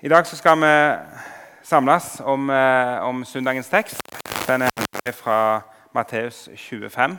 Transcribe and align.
I 0.00 0.08
dag 0.08 0.24
skal 0.24 0.56
vi 0.56 0.68
samles 1.62 2.22
om, 2.24 2.50
eh, 2.50 3.02
om, 3.04 3.24
søndagens 3.24 3.68
tekst. 3.68 4.00
Den 4.46 4.62
er 4.62 5.12
fra 5.12 5.60
Matteus 5.92 6.48
25. 6.56 7.18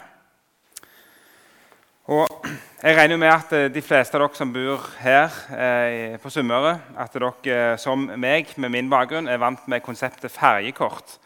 Og 2.06 2.48
jeg 2.84 2.98
regner 2.98 3.18
med 3.18 3.28
at 3.28 3.54
eh, 3.54 3.68
de 3.70 3.84
fleste 3.86 4.18
av 4.18 4.24
dere 4.24 4.40
som 4.40 4.54
bor 4.54 4.88
her 4.98 5.30
eh, 5.54 6.18
på 6.18 6.32
Sunnmøre, 6.34 6.80
at 6.98 7.14
dere 7.14 7.54
eh, 7.54 7.78
som 7.78 8.08
meg 8.18 8.50
med 8.58 8.74
min 8.74 8.90
bakgrunn 8.90 9.30
er 9.30 9.38
vant 9.38 9.68
med 9.70 9.86
konseptet 9.86 10.34
ferjekort. 10.34 11.20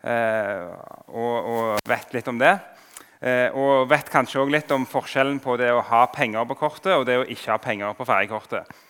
Eh, 0.00 0.72
og, 1.12 1.36
og, 1.44 1.84
vet 1.84 2.16
litt 2.16 2.32
om 2.32 2.40
det. 2.40 2.54
Eh, 3.20 3.52
og 3.52 3.90
vet 3.92 4.08
kanskje 4.08 4.40
òg 4.40 4.56
litt 4.56 4.72
om 4.72 4.88
forskjellen 4.88 5.36
på 5.44 5.60
det 5.60 5.68
å 5.68 5.84
ha 5.84 6.06
penger 6.16 6.48
på 6.48 6.56
kortet 6.64 6.96
og 6.96 7.04
det 7.04 7.20
å 7.20 7.28
ikke 7.28 7.52
ha 7.52 7.60
penger 7.60 7.92
på 7.92 8.08
ferjekortet. 8.08 8.80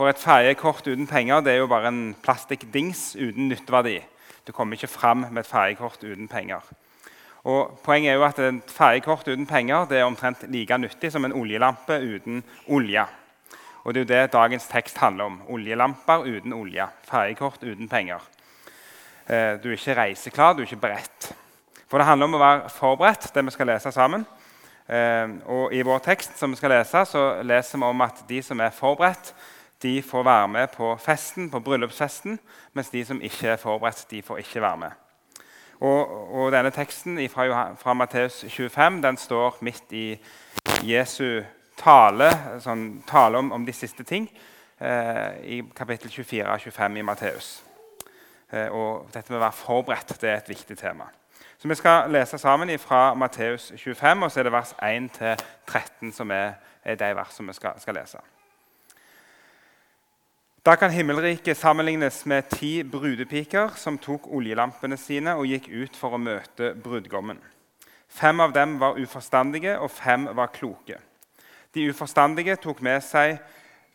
For 0.00 0.08
et 0.08 0.16
ferjekort 0.16 0.86
uten 0.88 1.04
penger 1.04 1.42
det 1.44 1.52
er 1.52 1.58
jo 1.60 1.66
bare 1.68 1.90
en 1.92 2.14
plastikkdings 2.24 3.18
uten 3.20 3.50
nytteverdi. 3.50 3.98
Du 4.48 4.52
kommer 4.56 4.78
ikke 4.78 4.88
fram 4.88 5.26
med 5.26 5.42
et 5.42 5.50
ferjekort 5.50 6.00
uten 6.00 6.24
penger. 6.24 6.64
Og 7.44 7.76
Poenget 7.84 8.14
er 8.14 8.16
jo 8.16 8.24
at 8.24 8.40
et 8.40 8.72
ferjekort 8.72 9.28
uten 9.28 9.44
penger 9.44 9.84
det 9.90 9.98
er 9.98 10.08
omtrent 10.08 10.46
like 10.48 10.78
nyttig 10.80 11.10
som 11.12 11.28
en 11.28 11.36
oljelampe 11.36 12.00
uten 12.00 12.40
olje. 12.72 13.04
Og 13.84 13.94
Det 13.94 14.00
er 14.00 14.06
jo 14.06 14.08
det 14.14 14.32
dagens 14.32 14.70
tekst 14.72 14.96
handler 15.04 15.24
om. 15.24 15.38
Oljelamper 15.48 16.24
uten 16.24 16.56
olje. 16.56 16.88
Ferjekort 17.04 17.60
uten 17.60 17.88
penger. 17.88 18.24
Eh, 19.28 19.60
du 19.60 19.68
er 19.68 19.76
ikke 19.76 20.00
reiseklar, 20.00 20.54
du 20.54 20.62
er 20.62 20.66
ikke 20.66 20.80
beredt. 20.88 21.32
For 21.88 21.98
det 21.98 22.06
handler 22.06 22.24
om 22.24 22.40
å 22.40 22.44
være 22.46 22.68
forberedt, 22.72 23.34
det 23.34 23.44
vi 23.44 23.50
skal 23.50 23.66
lese 23.66 23.92
sammen. 23.92 24.24
Eh, 24.88 25.28
og 25.44 25.74
I 25.74 25.84
vår 25.84 25.98
tekst 25.98 26.38
som 26.38 26.50
vi 26.50 26.56
skal 26.56 26.78
lese, 26.78 27.04
så 27.04 27.42
leser 27.42 27.78
vi 27.78 27.84
om 27.84 28.00
at 28.00 28.24
de 28.28 28.42
som 28.42 28.60
er 28.60 28.72
forberedt, 28.72 29.34
de 29.82 30.02
får 30.02 30.22
være 30.22 30.48
med 30.48 30.66
på 30.74 30.96
festen, 30.96 31.50
på 31.50 31.60
bryllupsfesten, 31.60 32.38
mens 32.72 32.90
de 32.90 33.04
som 33.04 33.22
ikke 33.22 33.48
er 33.48 33.56
forberedt, 33.56 34.06
de 34.10 34.22
får 34.22 34.36
ikke 34.36 34.60
være 34.60 34.76
med. 34.76 34.90
Og, 35.80 36.32
og 36.34 36.52
denne 36.52 36.70
teksten 36.70 37.16
fra, 37.32 37.72
fra 37.74 37.92
Matteus 37.92 38.44
25 38.48 39.02
den 39.02 39.16
står 39.16 39.58
midt 39.60 39.92
i 39.96 40.18
Jesu 40.84 41.40
tale, 41.80 42.28
sånn, 42.60 43.00
tale 43.08 43.40
om, 43.40 43.52
om, 43.56 43.64
de 43.64 43.72
siste 43.72 44.04
ting, 44.04 44.28
eh, 44.78 45.40
i 45.40 45.62
kapittel 45.76 46.12
24 46.12 46.44
og 46.44 46.60
25 46.60 46.98
i 47.00 47.06
Matteus. 47.06 47.48
Eh, 48.52 48.68
og 48.68 49.08
dette 49.14 49.32
med 49.32 49.40
å 49.40 49.46
være 49.46 49.56
forberedt 49.56 50.20
det 50.20 50.28
er 50.28 50.42
et 50.42 50.52
viktig 50.52 50.76
tema. 50.76 51.08
Så 51.60 51.68
Vi 51.68 51.74
skal 51.74 52.10
lese 52.12 52.38
sammen 52.38 52.72
fra 52.78 53.14
Matteus 53.14 53.72
25, 53.76 54.22
og 54.22 54.30
så 54.32 54.40
er 54.40 54.44
det 54.48 54.52
vers 54.52 54.74
1-13 54.82 56.12
som 56.12 56.30
er, 56.30 56.54
er 56.84 57.00
de 57.00 57.10
versene 57.16 57.52
vi 57.52 57.56
skal, 57.56 57.80
skal 57.80 57.96
lese. 57.96 58.20
Da 60.62 60.76
kan 60.76 60.90
himmelriket 60.90 61.58
sammenlignes 61.58 62.24
med 62.24 62.48
ti 62.48 62.82
brudepiker 62.84 63.70
som 63.80 63.96
tok 63.98 64.26
oljelampene 64.28 64.96
sine 65.00 65.32
og 65.40 65.46
gikk 65.48 65.70
ut 65.72 65.94
for 65.96 66.12
å 66.12 66.18
møte 66.20 66.74
brudgommen. 66.76 67.38
Fem 68.12 68.42
av 68.44 68.52
dem 68.52 68.74
var 68.78 68.98
uforstandige, 69.00 69.78
og 69.80 69.88
fem 69.88 70.26
var 70.36 70.50
kloke. 70.52 70.98
De 71.72 71.86
uforstandige 71.88 72.58
tok 72.60 72.82
med 72.84 73.00
seg 73.06 73.38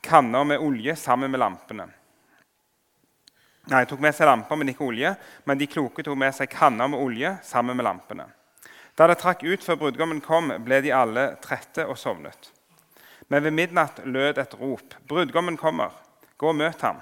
kanner 0.02 0.48
med 0.48 0.64
olje 0.64 0.96
sammen 0.98 1.30
med 1.30 1.44
lampene. 1.44 1.86
Nei, 3.70 3.84
tok 3.86 4.02
med 4.02 4.16
seg 4.18 4.26
lamper, 4.30 4.58
men 4.58 4.72
ikke 4.74 4.88
olje. 4.88 5.12
Men 5.46 5.62
de 5.62 5.68
kloke 5.70 6.02
tok 6.06 6.18
med 6.18 6.34
seg 6.38 6.50
kanner 6.50 6.90
med 6.90 7.02
olje 7.02 7.36
sammen 7.46 7.78
med 7.78 7.86
lampene. 7.86 8.26
Da 8.98 9.06
det 9.12 9.20
trakk 9.22 9.44
ut 9.46 9.62
før 9.62 9.78
brudgommen 9.84 10.24
kom, 10.24 10.50
ble 10.66 10.82
de 10.82 10.94
alle 10.98 11.28
trette 11.46 11.86
og 11.86 11.98
sovnet. 12.00 12.50
Men 13.30 13.46
ved 13.46 13.54
midnatt 13.54 14.02
lød 14.06 14.42
et 14.42 14.58
rop. 14.58 14.98
Brudgommen 15.06 15.62
kommer. 15.62 15.94
Gå 16.38 16.50
og 16.52 16.58
møt 16.60 16.82
ham. 16.84 17.00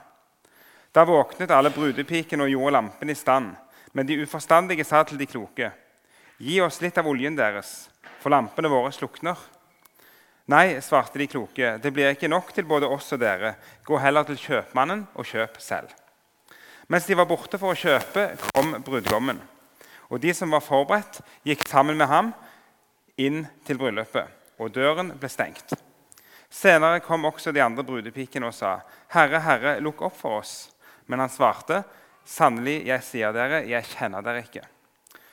Da 0.94 1.06
våknet 1.10 1.52
alle 1.52 1.72
brudepikene 1.74 2.46
og 2.46 2.52
gjorde 2.54 2.76
lampene 2.76 3.16
i 3.16 3.18
stand. 3.18 3.54
Men 3.94 4.08
de 4.10 4.20
uforstandige 4.22 4.86
sa 4.86 5.04
til 5.04 5.18
de 5.18 5.26
kloke.: 5.30 5.72
Gi 6.38 6.60
oss 6.62 6.82
litt 6.82 6.98
av 6.98 7.08
oljen 7.08 7.36
deres, 7.38 7.90
for 8.22 8.34
lampene 8.34 8.70
våre 8.70 8.92
slukner. 8.92 9.38
Nei, 10.52 10.82
svarte 10.82 11.20
de 11.22 11.28
kloke, 11.28 11.78
det 11.80 11.92
blir 11.96 12.12
ikke 12.12 12.28
nok 12.28 12.52
til 12.54 12.66
både 12.68 12.90
oss 12.92 13.14
og 13.16 13.22
dere. 13.22 13.54
Gå 13.86 13.98
heller 13.98 14.26
til 14.28 14.40
kjøpmannen 14.42 15.06
og 15.16 15.26
kjøp 15.30 15.60
selv. 15.64 15.94
Mens 16.92 17.08
de 17.08 17.16
var 17.16 17.30
borte 17.30 17.58
for 17.62 17.72
å 17.72 17.80
kjøpe, 17.80 18.26
kom 18.52 18.76
brudgommen. 18.84 19.40
Og 20.12 20.20
de 20.20 20.34
som 20.36 20.52
var 20.52 20.66
forberedt, 20.66 21.22
gikk 21.48 21.64
sammen 21.70 21.98
med 21.98 22.12
ham 22.12 22.34
inn 23.16 23.46
til 23.64 23.80
bryllupet, 23.80 24.28
og 24.60 24.74
døren 24.76 25.14
ble 25.16 25.32
stengt. 25.32 25.78
Senere 26.54 27.02
kom 27.02 27.26
også 27.26 27.52
de 27.52 27.64
andre 27.64 27.84
brudepikene 27.84 28.46
og 28.46 28.54
sa, 28.54 28.80
'Herre, 29.10 29.40
Herre, 29.42 29.80
lukk 29.80 30.02
opp 30.06 30.18
for 30.18 30.40
oss.' 30.40 30.70
Men 31.08 31.20
han 31.20 31.30
svarte, 31.30 31.84
'Sannelig, 32.26 32.86
jeg 32.86 33.04
sier 33.04 33.32
dere, 33.34 33.68
jeg 33.68 33.84
kjenner 33.84 34.22
dere 34.22 34.44
ikke.' 34.44 34.68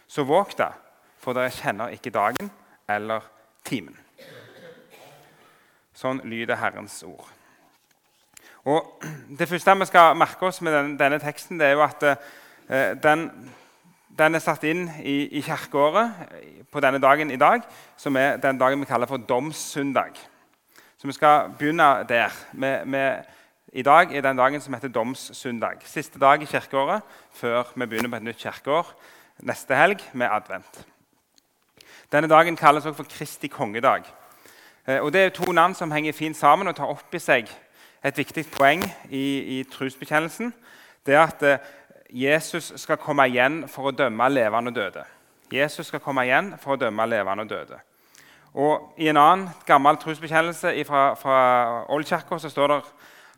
Så 0.09 0.25
våg 0.25 0.57
da, 0.57 0.73
for 1.19 1.37
dere 1.37 1.51
kjenner 1.51 1.93
ikke 1.93 2.11
dagen 2.11 2.51
eller 2.89 3.21
timen. 3.65 3.97
Sånn 5.95 6.23
lyder 6.25 6.57
Herrens 6.57 7.03
ord. 7.05 7.29
Og 8.65 9.05
Det 9.39 9.49
første 9.49 9.77
vi 9.79 9.87
skal 9.87 10.17
merke 10.17 10.47
oss 10.47 10.61
med 10.61 10.99
denne, 10.99 11.19
teksten, 11.21 11.59
det 11.59 11.67
er 11.67 11.73
jo 11.77 11.85
at 11.85 12.03
eh, 12.03 12.97
den, 12.97 13.31
den, 14.09 14.35
er 14.35 14.41
satt 14.41 14.65
inn 14.65 14.89
i, 15.05 15.39
i 15.39 15.43
kirkeåret 15.43 16.67
på 16.73 16.81
denne 16.81 16.99
dagen 16.99 17.31
i 17.31 17.37
dag, 17.41 17.63
som 17.97 18.17
er 18.17 18.37
den 18.37 18.59
dagen 18.59 18.81
vi 18.81 18.89
kaller 18.89 19.07
for 19.07 19.17
domssøndag. 19.17 20.17
Så 21.01 21.07
vi 21.07 21.13
skal 21.13 21.51
begynne 21.59 22.05
der. 22.09 22.29
Med, 22.53 22.85
med, 22.85 23.23
I 23.73 23.83
dag 23.83 24.17
er 24.17 24.21
den 24.21 24.37
dagen 24.37 24.61
som 24.61 24.75
heter 24.75 24.89
domssøndag. 24.89 25.81
Siste 25.85 26.19
dag 26.19 26.43
i 26.43 26.45
kirkeåret 26.45 27.01
før 27.33 27.63
vi 27.75 27.87
begynner 27.87 28.11
på 28.11 28.17
et 28.17 28.23
nytt 28.23 28.43
kirkeår 28.43 28.91
neste 29.49 29.75
helg 29.75 30.05
med 30.13 30.29
advent. 30.31 30.85
Denne 32.13 32.29
dagen 32.29 32.57
kalles 32.57 32.85
også 32.85 32.97
for 32.97 33.09
Kristi 33.17 33.49
kongedag. 33.49 34.05
Eh, 34.87 35.01
og 35.01 35.13
Det 35.13 35.21
er 35.21 35.29
to 35.29 35.53
navn 35.53 35.75
som 35.75 35.91
henger 35.91 36.13
fint 36.13 36.37
sammen 36.37 36.69
og 36.69 36.77
tar 36.77 36.93
opp 36.93 37.15
i 37.15 37.19
seg 37.19 37.49
et 38.05 38.19
viktig 38.19 38.51
poeng 38.53 38.85
i, 39.09 39.39
i 39.61 39.65
trosbekjennelsen. 39.73 40.53
Det 41.07 41.15
er 41.15 41.23
at 41.23 41.43
eh, 41.43 41.59
Jesus 42.11 42.73
skal 42.77 43.01
komme 43.01 43.25
igjen 43.25 43.69
for 43.69 43.89
å 43.89 43.97
dømme 43.97 44.29
levende 44.29 44.69
og 44.69 44.77
døde. 44.77 45.05
Jesus 45.53 45.87
skal 45.87 46.05
komme 46.05 46.29
igjen 46.29 46.59
for 46.61 46.77
å 46.77 46.83
dømme 46.85 47.09
levende 47.09 47.49
og 47.49 47.57
døde. 47.57 47.87
Og 48.55 48.95
I 48.99 49.09
en 49.09 49.17
annen 49.17 49.49
gammel 49.67 49.97
trosbekjennelse 49.97 50.73
fra, 50.85 51.15
fra 51.15 51.41
Oldkirka 51.89 52.39
står 52.39 52.73
det 52.73 52.81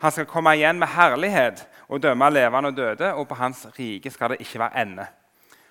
han 0.02 0.10
skal 0.10 0.26
komme 0.26 0.54
igjen 0.56 0.80
med 0.80 0.90
herlighet 0.96 1.60
og 1.88 2.00
dømme 2.02 2.30
levende 2.30 2.72
og 2.72 2.76
døde, 2.76 3.12
og 3.14 3.28
på 3.28 3.36
hans 3.38 3.66
rike 3.78 4.10
skal 4.10 4.32
det 4.32 4.40
ikke 4.40 4.58
være 4.58 4.82
ende. 4.82 5.06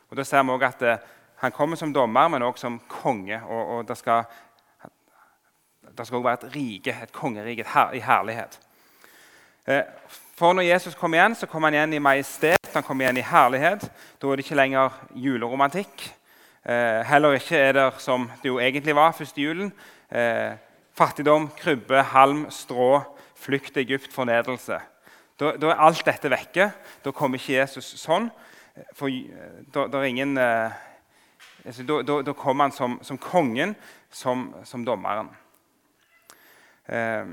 Og 0.10 0.18
Da 0.18 0.24
ser 0.24 0.44
vi 0.44 0.50
også 0.50 0.66
at 0.66 0.80
det, 0.80 0.92
eh, 0.92 0.98
Han 1.42 1.52
kommer 1.52 1.76
som 1.76 1.94
dommer, 1.94 2.28
men 2.28 2.42
også 2.42 2.62
som 2.62 2.82
konge. 2.88 3.42
og, 3.44 3.68
og 3.68 3.88
Det 3.88 3.98
skal, 3.98 4.24
det 5.98 6.08
skal 6.08 6.18
også 6.18 6.24
være 6.24 6.34
et 6.34 6.56
rike, 6.56 6.98
et 7.04 7.12
kongerike 7.12 7.66
her, 7.68 7.92
i 7.92 8.00
herlighet. 8.00 8.60
Eh, 9.68 9.82
for 10.38 10.54
når 10.54 10.62
Jesus 10.62 10.96
kommer 10.96 11.18
igjen, 11.18 11.36
så 11.36 11.46
kommer 11.46 11.68
han 11.68 11.74
igjen 11.74 11.94
i 11.94 12.00
majestet, 12.00 12.70
han 12.74 12.84
kommer 12.84 13.06
igjen 13.06 13.18
i 13.18 13.22
herlighet. 13.22 13.92
Da 14.22 14.28
er 14.28 14.36
det 14.36 14.46
ikke 14.46 14.56
lenger 14.56 14.90
juleromantikk. 15.16 16.21
Eh, 16.62 17.02
heller 17.10 17.40
ikke 17.40 17.58
er 17.58 17.74
det 17.74 17.88
som 18.04 18.28
det 18.44 18.52
jo 18.52 18.60
egentlig 18.62 18.94
var 18.96 19.16
første 19.18 19.42
julen. 19.42 19.72
Eh, 20.14 20.54
fattigdom, 20.94 21.50
krybbe, 21.58 22.04
halm, 22.12 22.46
strå, 22.54 23.02
flukt 23.36 23.78
Egypt, 23.82 24.14
fornedrelse. 24.14 24.78
Da, 25.40 25.56
da, 25.58 25.72
er 25.72 25.82
alt 25.82 26.06
dette 26.06 26.30
vekke. 26.30 26.70
Da 27.02 27.14
kommer 27.18 27.42
ikke 27.42 27.58
Jesus 27.58 27.96
sånn. 27.98 28.30
For 28.94 29.10
da, 29.74 29.88
da, 29.90 30.04
er 30.04 30.12
ingen, 30.12 30.38
eh, 30.38 30.78
altså, 31.66 31.88
da, 31.88 32.22
da 32.30 32.38
kommer 32.38 32.70
han 32.70 32.78
som, 32.78 33.00
som 33.02 33.18
kongen, 33.18 33.74
som, 34.14 34.52
som 34.64 34.86
dommeren. 34.86 35.34
Eh, 36.86 37.26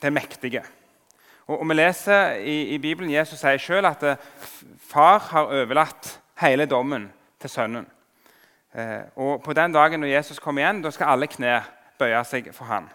er 0.00 0.16
mektige. 0.16 0.64
Og, 1.50 1.58
og, 1.60 1.68
Vi 1.68 1.76
leser 1.76 2.40
i, 2.40 2.58
i 2.74 2.78
Bibelen 2.80 3.12
Jesus 3.12 3.44
sier 3.44 3.60
selv 3.60 3.92
at 3.92 4.08
eh, 4.08 4.28
far 4.88 5.20
har 5.28 5.52
overlatt 5.60 6.16
hele 6.40 6.64
dommen 6.64 7.10
til 7.40 7.52
sønnen. 7.52 7.84
Eh, 8.74 9.02
og 9.16 9.42
På 9.42 9.52
den 9.52 9.72
dagen 9.72 10.00
når 10.00 10.06
Jesus 10.06 10.38
kommer 10.38 10.62
igjen, 10.62 10.82
da 10.82 10.90
skal 10.90 11.06
alle 11.06 11.26
kne 11.26 11.62
bøye 11.98 12.24
seg 12.24 12.54
for 12.54 12.64
ham. 12.64 12.88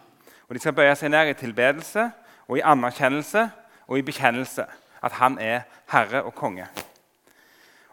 Og 0.47 0.55
De 0.55 0.59
skal 0.59 0.73
bøye 0.73 0.95
seg 0.95 1.11
ned 1.11 1.29
i 1.29 1.33
tilbedelse 1.33 2.09
og 2.47 2.57
i 2.57 2.63
anerkjennelse 2.63 3.49
og 3.87 3.97
i 3.97 4.05
bekjennelse 4.05 4.65
at 5.03 5.11
han 5.11 5.37
er 5.39 5.65
herre 5.91 6.23
og 6.23 6.35
konge. 6.35 6.67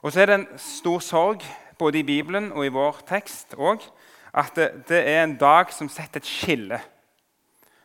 Og 0.03 0.13
så 0.13 0.21
er 0.21 0.27
det 0.27 0.35
en 0.35 0.49
stor 0.59 0.99
sorg 0.99 1.43
både 1.79 1.99
i 1.99 2.03
Bibelen 2.07 2.53
og 2.53 2.67
i 2.67 2.73
vår 2.73 3.03
tekst 3.09 3.55
også, 3.55 3.91
at 4.35 4.57
det, 4.57 4.89
det 4.89 5.09
er 5.09 5.25
en 5.25 5.37
dag 5.37 5.73
som 5.73 5.89
setter 5.89 6.21
et 6.21 6.27
skille. 6.27 6.81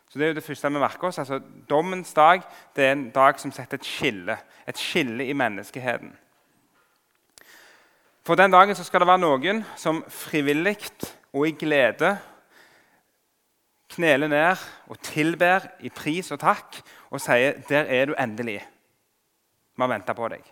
Så 0.09 0.19
Det 0.19 0.25
er 0.25 0.27
jo 0.27 0.35
det 0.35 0.43
første 0.43 0.71
vi 0.71 0.79
merker 0.79 1.07
oss. 1.07 1.19
altså 1.19 1.41
Dommens 1.69 2.13
dag 2.13 2.41
det 2.75 2.85
er 2.85 2.91
en 2.91 3.09
dag 3.09 3.39
som 3.39 3.51
setter 3.51 3.77
et 3.77 3.85
skille. 3.85 4.37
Et 4.67 4.77
skille 4.77 5.25
i 5.25 5.33
menneskeheten. 5.33 6.17
For 8.27 8.35
den 8.35 8.51
dagen 8.51 8.75
skal 8.75 8.99
det 8.99 9.07
være 9.07 9.23
noen 9.23 9.61
som 9.79 10.01
frivillig 10.11 10.89
og 11.31 11.45
i 11.47 11.53
glede 11.55 12.09
kneler 13.95 14.27
ned 14.27 14.65
og 14.91 14.99
tilber 14.99 15.69
i 15.79 15.87
pris 15.95 16.33
og 16.35 16.41
takk 16.41 16.75
og 17.07 17.21
sier 17.23 17.61
'Der 17.69 17.87
er 17.87 18.05
du 18.05 18.13
endelig'. 18.19 18.67
Vi 19.75 19.79
har 19.81 19.87
venta 19.87 20.13
på 20.13 20.27
deg. 20.27 20.43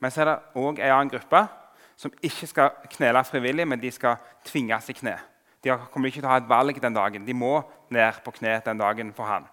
Men 0.00 0.10
så 0.10 0.20
er 0.20 0.24
det 0.24 0.38
òg 0.56 0.78
en 0.78 0.92
annen 0.92 1.10
gruppe 1.10 1.48
som 1.96 2.12
ikke 2.22 2.46
skal 2.46 2.70
knele 2.90 3.24
frivillig, 3.24 3.68
men 3.68 3.80
de 3.80 3.90
skal 3.90 4.16
tvinges 4.44 4.88
i 4.88 4.92
kne. 4.92 5.18
De 5.64 5.78
kommer 5.92 6.06
ikke 6.06 6.20
til 6.20 6.26
å 6.26 6.30
ha 6.30 6.36
et 6.36 6.48
valg 6.48 6.82
den 6.82 6.94
dagen. 6.94 7.26
De 7.26 7.34
må 7.34 7.62
ned 7.90 8.12
på 8.24 8.30
kne 8.30 8.62
den 8.64 8.78
dagen 8.78 9.12
for 9.12 9.24
han. 9.24 9.46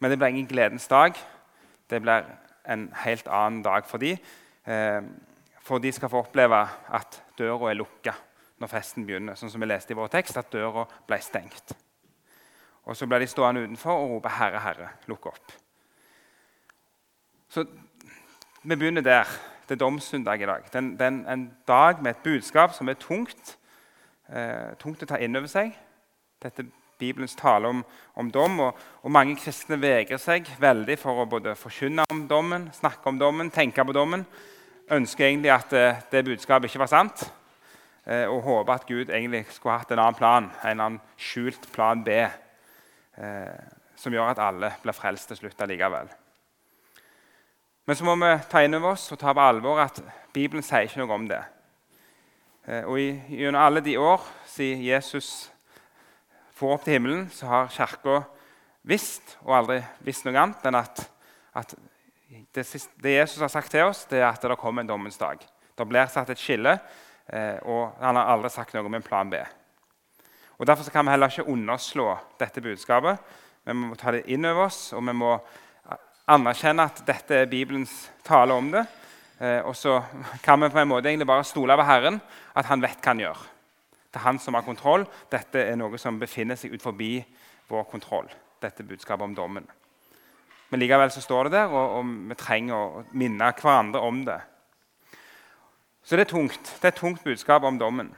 Men 0.00 0.10
det 0.10 0.18
blir 0.18 0.28
ingen 0.28 0.46
gledens 0.46 0.88
dag. 0.88 1.12
Det 1.90 2.02
blir 2.02 2.24
en 2.68 2.92
helt 2.94 3.28
annen 3.28 3.62
dag 3.62 3.86
for 3.86 3.98
dem. 3.98 4.18
For 5.62 5.78
de 5.78 5.92
skal 5.94 6.10
få 6.10 6.24
oppleve 6.24 6.58
at 6.90 7.22
døra 7.38 7.70
er 7.70 7.78
lukka 7.78 8.14
når 8.62 8.70
festen 8.70 9.06
begynner. 9.06 9.38
Sånn 9.38 9.50
som 9.50 9.62
vi 9.62 9.68
leste 9.70 9.94
i 9.94 9.98
vår 9.98 10.10
tekst, 10.10 10.38
at 10.38 10.50
døra 10.52 10.84
ble 11.06 11.18
stengt. 11.22 11.74
Og 12.82 12.96
Så 12.96 13.06
ble 13.06 13.20
de 13.22 13.30
stående 13.30 13.62
utenfor 13.62 13.94
og 13.94 14.10
rope 14.10 14.28
'Herre, 14.28 14.60
Herre, 14.60 14.88
lukk 15.06 15.26
opp'. 15.26 15.54
Så 17.48 17.66
Vi 18.64 18.76
begynner 18.76 19.02
der. 19.02 19.26
Det 19.68 19.74
er 19.74 19.84
domssøndag 19.84 20.42
i 20.42 20.46
dag. 20.46 20.62
Det 20.72 21.00
er 21.00 21.32
en, 21.32 21.52
dag 21.66 22.02
med 22.02 22.10
et 22.10 22.22
budskap 22.22 22.72
som 22.72 22.88
er 22.88 22.94
tungt, 22.94 23.58
eh, 24.28 24.74
tungt 24.78 25.02
å 25.02 25.06
ta 25.06 25.16
inn 25.16 25.36
over 25.36 25.46
seg. 25.46 25.74
Dette 26.42 26.66
Bibelens 26.98 27.34
tale 27.34 27.68
om, 27.68 27.84
om 28.14 28.30
dom. 28.30 28.60
Og, 28.60 28.78
og, 29.02 29.10
Mange 29.10 29.36
kristne 29.36 29.80
vegrer 29.80 30.18
seg 30.18 30.46
veldig 30.60 30.98
for 30.98 31.22
å 31.22 31.26
både 31.26 31.56
forkynne 31.58 32.04
om 32.10 32.28
dommen, 32.28 32.70
snakke 32.72 33.10
om 33.10 33.18
dommen, 33.18 33.50
tenke 33.50 33.84
på 33.84 33.92
dommen. 33.92 34.26
Ønsker 34.90 35.26
egentlig 35.26 35.52
at 35.54 35.72
eh, 35.72 36.00
det 36.10 36.24
budskapet 36.24 36.70
ikke 36.70 36.82
var 36.82 36.90
sant. 36.90 37.22
Eh, 38.06 38.26
og 38.26 38.42
håper 38.42 38.72
at 38.74 38.86
Gud 38.88 39.10
egentlig 39.10 39.44
skulle 39.54 39.78
hatt 39.78 39.92
en 39.94 40.02
annen 40.02 40.18
plan, 40.18 40.50
en 40.64 40.80
annen 40.80 41.00
skjult 41.16 41.68
plan 41.72 42.02
B, 42.04 42.16
eh, 42.18 43.62
som 43.96 44.12
gjør 44.12 44.32
at 44.32 44.42
alle 44.42 44.72
blir 44.82 44.96
frelst 44.96 45.30
til 45.30 45.38
slutt 45.42 45.62
allikevel. 45.62 46.10
Men 47.86 47.98
så 47.98 48.06
må 48.06 48.16
vi 48.18 48.34
ta 48.50 48.62
inn 48.62 48.74
over 48.78 48.96
oss 48.96 49.08
og 49.12 49.18
ta 49.18 49.34
på 49.34 49.42
alvor 49.42 49.80
at 49.82 50.02
Bibelen 50.34 50.62
sier 50.66 50.86
ikke 50.86 51.02
noe 51.02 51.14
om 51.14 51.24
det. 51.30 51.40
Og 52.86 52.94
Gjennom 53.26 53.58
alle 53.58 53.80
de 53.82 53.96
år 53.98 54.22
siden 54.46 54.84
Jesus 54.86 55.50
for 56.54 56.76
opp 56.76 56.84
til 56.84 56.94
himmelen, 56.94 57.24
så 57.34 57.48
har 57.50 57.72
Kirka 57.74 58.20
visst, 58.86 59.36
og 59.42 59.56
aldri 59.56 59.80
visst 60.06 60.26
noe 60.26 60.38
annet, 60.38 60.62
enn 60.66 60.78
at, 60.78 61.02
at 61.58 61.74
det, 62.32 62.88
det, 62.96 63.10
Jesus 63.10 63.40
har 63.40 63.50
sagt 63.52 63.70
til 63.70 63.84
oss, 63.84 64.06
det 64.08 64.22
er 64.22 64.30
at 64.30 64.42
det 64.42 64.56
kommer 64.60 64.82
en 64.84 64.88
dommens 64.88 65.18
dag. 65.20 65.40
Det 65.76 65.88
blir 65.88 66.08
satt 66.08 66.30
et 66.32 66.40
skille, 66.40 66.78
eh, 67.26 67.58
og 67.68 67.98
han 68.00 68.16
har 68.16 68.30
aldri 68.32 68.50
sagt 68.52 68.72
noe 68.76 68.88
om 68.88 68.96
en 68.96 69.04
plan 69.04 69.30
B. 69.30 69.40
Og 70.56 70.66
Derfor 70.66 70.90
kan 70.94 71.04
vi 71.04 71.12
heller 71.12 71.32
ikke 71.32 71.50
underslå 71.50 72.06
dette 72.40 72.62
budskapet. 72.62 73.18
Vi 73.64 73.74
må 73.76 73.96
ta 73.98 74.14
det 74.14 74.24
inn 74.30 74.46
over 74.48 74.68
oss, 74.68 74.92
og 74.96 75.04
vi 75.04 75.14
må 75.16 75.34
anerkjenne 76.32 76.86
at 76.86 77.02
dette 77.06 77.42
er 77.42 77.50
Bibelens 77.50 77.92
tale 78.24 78.54
om 78.54 78.70
det. 78.72 78.84
Eh, 79.42 79.60
og 79.66 79.76
så 79.76 79.98
kan 80.42 80.60
vi 80.62 80.70
på 80.70 80.78
en 80.78 80.88
måte 80.88 81.10
egentlig 81.10 81.28
bare 81.28 81.44
stole 81.44 81.76
på 81.76 81.88
Herren, 81.88 82.20
at 82.54 82.68
han 82.70 82.82
vet 82.84 83.00
hva 83.02 83.12
han 83.12 83.24
gjør. 83.26 83.44
Det 84.12 84.20
er 84.20 84.26
han 84.28 84.40
som 84.40 84.54
har 84.54 84.64
kontroll. 84.64 85.04
Dette 85.32 85.66
er 85.66 85.76
noe 85.80 85.98
som 85.98 86.20
befinner 86.20 86.56
seg 86.56 86.76
ut 86.76 86.84
forbi 86.84 87.16
vår 87.68 87.88
kontroll. 87.90 88.28
Dette 88.62 88.84
budskapet 88.86 89.24
om 89.24 89.36
dommen. 89.36 89.68
Men 90.72 90.80
likevel 90.80 91.10
så 91.12 91.20
står 91.20 91.50
det 91.50 91.58
der, 91.58 91.68
og, 91.68 91.98
og 91.98 92.12
vi 92.30 92.36
trenger 92.40 92.74
å 92.78 93.04
minne 93.12 93.50
hverandre 93.58 94.00
om 94.00 94.22
det. 94.24 94.38
Så 96.02 96.16
det 96.16 96.24
er 96.24 96.32
tungt. 96.32 96.70
Det 96.80 96.88
er 96.88 96.94
et 96.94 97.00
tungt 97.02 97.20
budskap 97.24 97.66
om 97.68 97.76
dommen. 97.78 98.08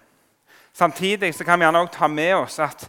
Samtidig 0.72 1.32
så 1.34 1.44
kan 1.44 1.58
vi 1.58 1.66
gjerne 1.66 1.82
også 1.82 1.98
ta 1.98 2.08
med 2.10 2.34
oss 2.36 2.60
at 2.62 2.86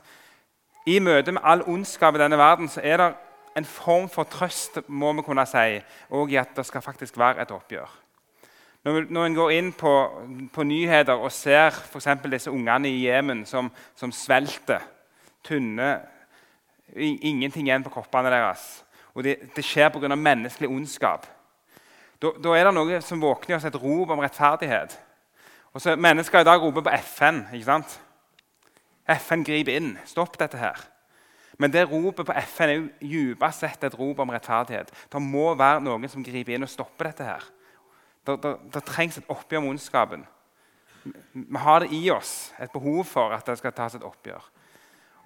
i 0.86 1.00
møte 1.02 1.34
med 1.34 1.42
all 1.44 1.66
ondskap 1.66 2.16
i 2.16 2.22
denne 2.22 2.38
verden 2.38 2.70
så 2.70 2.82
er 2.86 3.02
det 3.02 3.10
en 3.58 3.66
form 3.66 4.06
for 4.12 4.30
trøst 4.30 4.84
må 4.88 5.14
vi 5.18 5.26
kunne 5.26 5.46
si, 5.50 5.80
og 6.14 6.30
i 6.30 6.38
at 6.38 6.54
det 6.54 6.66
skal 6.68 6.86
faktisk 6.86 7.18
være 7.18 7.42
et 7.42 7.54
oppgjør. 7.56 7.90
Når, 8.86 9.06
når 9.10 9.26
en 9.26 9.36
går 9.36 9.54
inn 9.58 9.72
på, 9.74 9.94
på 10.54 10.64
nyheter 10.64 11.18
og 11.18 11.32
ser 11.34 11.74
f.eks. 11.74 12.12
disse 12.30 12.54
ungene 12.54 12.92
i 12.92 13.08
Jemen 13.08 13.46
som, 13.50 13.72
som 13.98 14.14
svelter, 14.14 14.86
tynne 15.46 15.96
Ingenting 16.96 17.66
igjen 17.66 17.84
på 17.84 17.90
kroppene 17.92 18.30
deres. 18.30 18.85
Og 19.16 19.24
det, 19.24 19.38
det 19.56 19.64
skjer 19.66 19.90
pga. 19.90 20.16
menneskelig 20.16 20.70
ondskap. 20.70 21.28
Da, 22.22 22.32
da, 22.44 22.56
er 22.56 22.68
det 22.68 22.74
noe 22.76 23.02
som 23.04 23.22
våkner 23.22 23.56
i 23.56 23.58
oss, 23.58 23.68
et 23.68 23.78
rop 23.80 24.12
om 24.12 24.24
rettferdighet. 24.24 24.98
Og 25.76 25.82
så 25.82 25.96
Mennesker 25.96 26.40
i 26.40 26.48
dag 26.48 26.62
roper 26.62 26.82
på 26.82 26.98
FN. 27.04 27.46
ikke 27.54 27.66
sant? 27.66 28.00
FN 29.20 29.44
griper 29.44 29.76
inn. 29.76 29.98
Stopp 30.08 30.40
dette 30.40 30.58
her. 30.58 30.80
Men 31.58 31.72
det 31.72 31.86
ropet 31.88 32.26
på 32.28 32.36
FN 32.56 32.70
er 32.70 32.76
jo 32.76 32.88
dypest 33.00 33.64
sett 33.64 33.84
et 33.84 34.00
rop 34.00 34.20
om 34.20 34.32
rettferdighet. 34.34 34.92
Det 35.12 35.22
må 35.22 35.54
være 35.56 35.84
noen 35.84 36.10
som 36.12 36.24
griper 36.24 36.56
inn 36.56 36.68
og 36.68 36.72
stopper 36.72 37.12
dette. 37.12 37.24
her. 37.24 37.44
Det, 38.26 38.40
det, 38.44 38.56
det 38.74 38.84
trengs 38.84 39.18
et 39.18 39.30
oppgjør 39.30 39.62
med 39.62 39.76
ondskapen. 39.76 40.26
Vi 41.34 41.62
har 41.62 41.84
det 41.84 41.94
i 41.94 42.10
oss, 42.10 42.52
et 42.60 42.72
behov 42.72 43.04
for 43.06 43.32
at 43.36 43.46
det 43.46 43.58
skal 43.60 43.74
tas 43.74 43.96
et 43.96 44.04
oppgjør. 44.04 44.42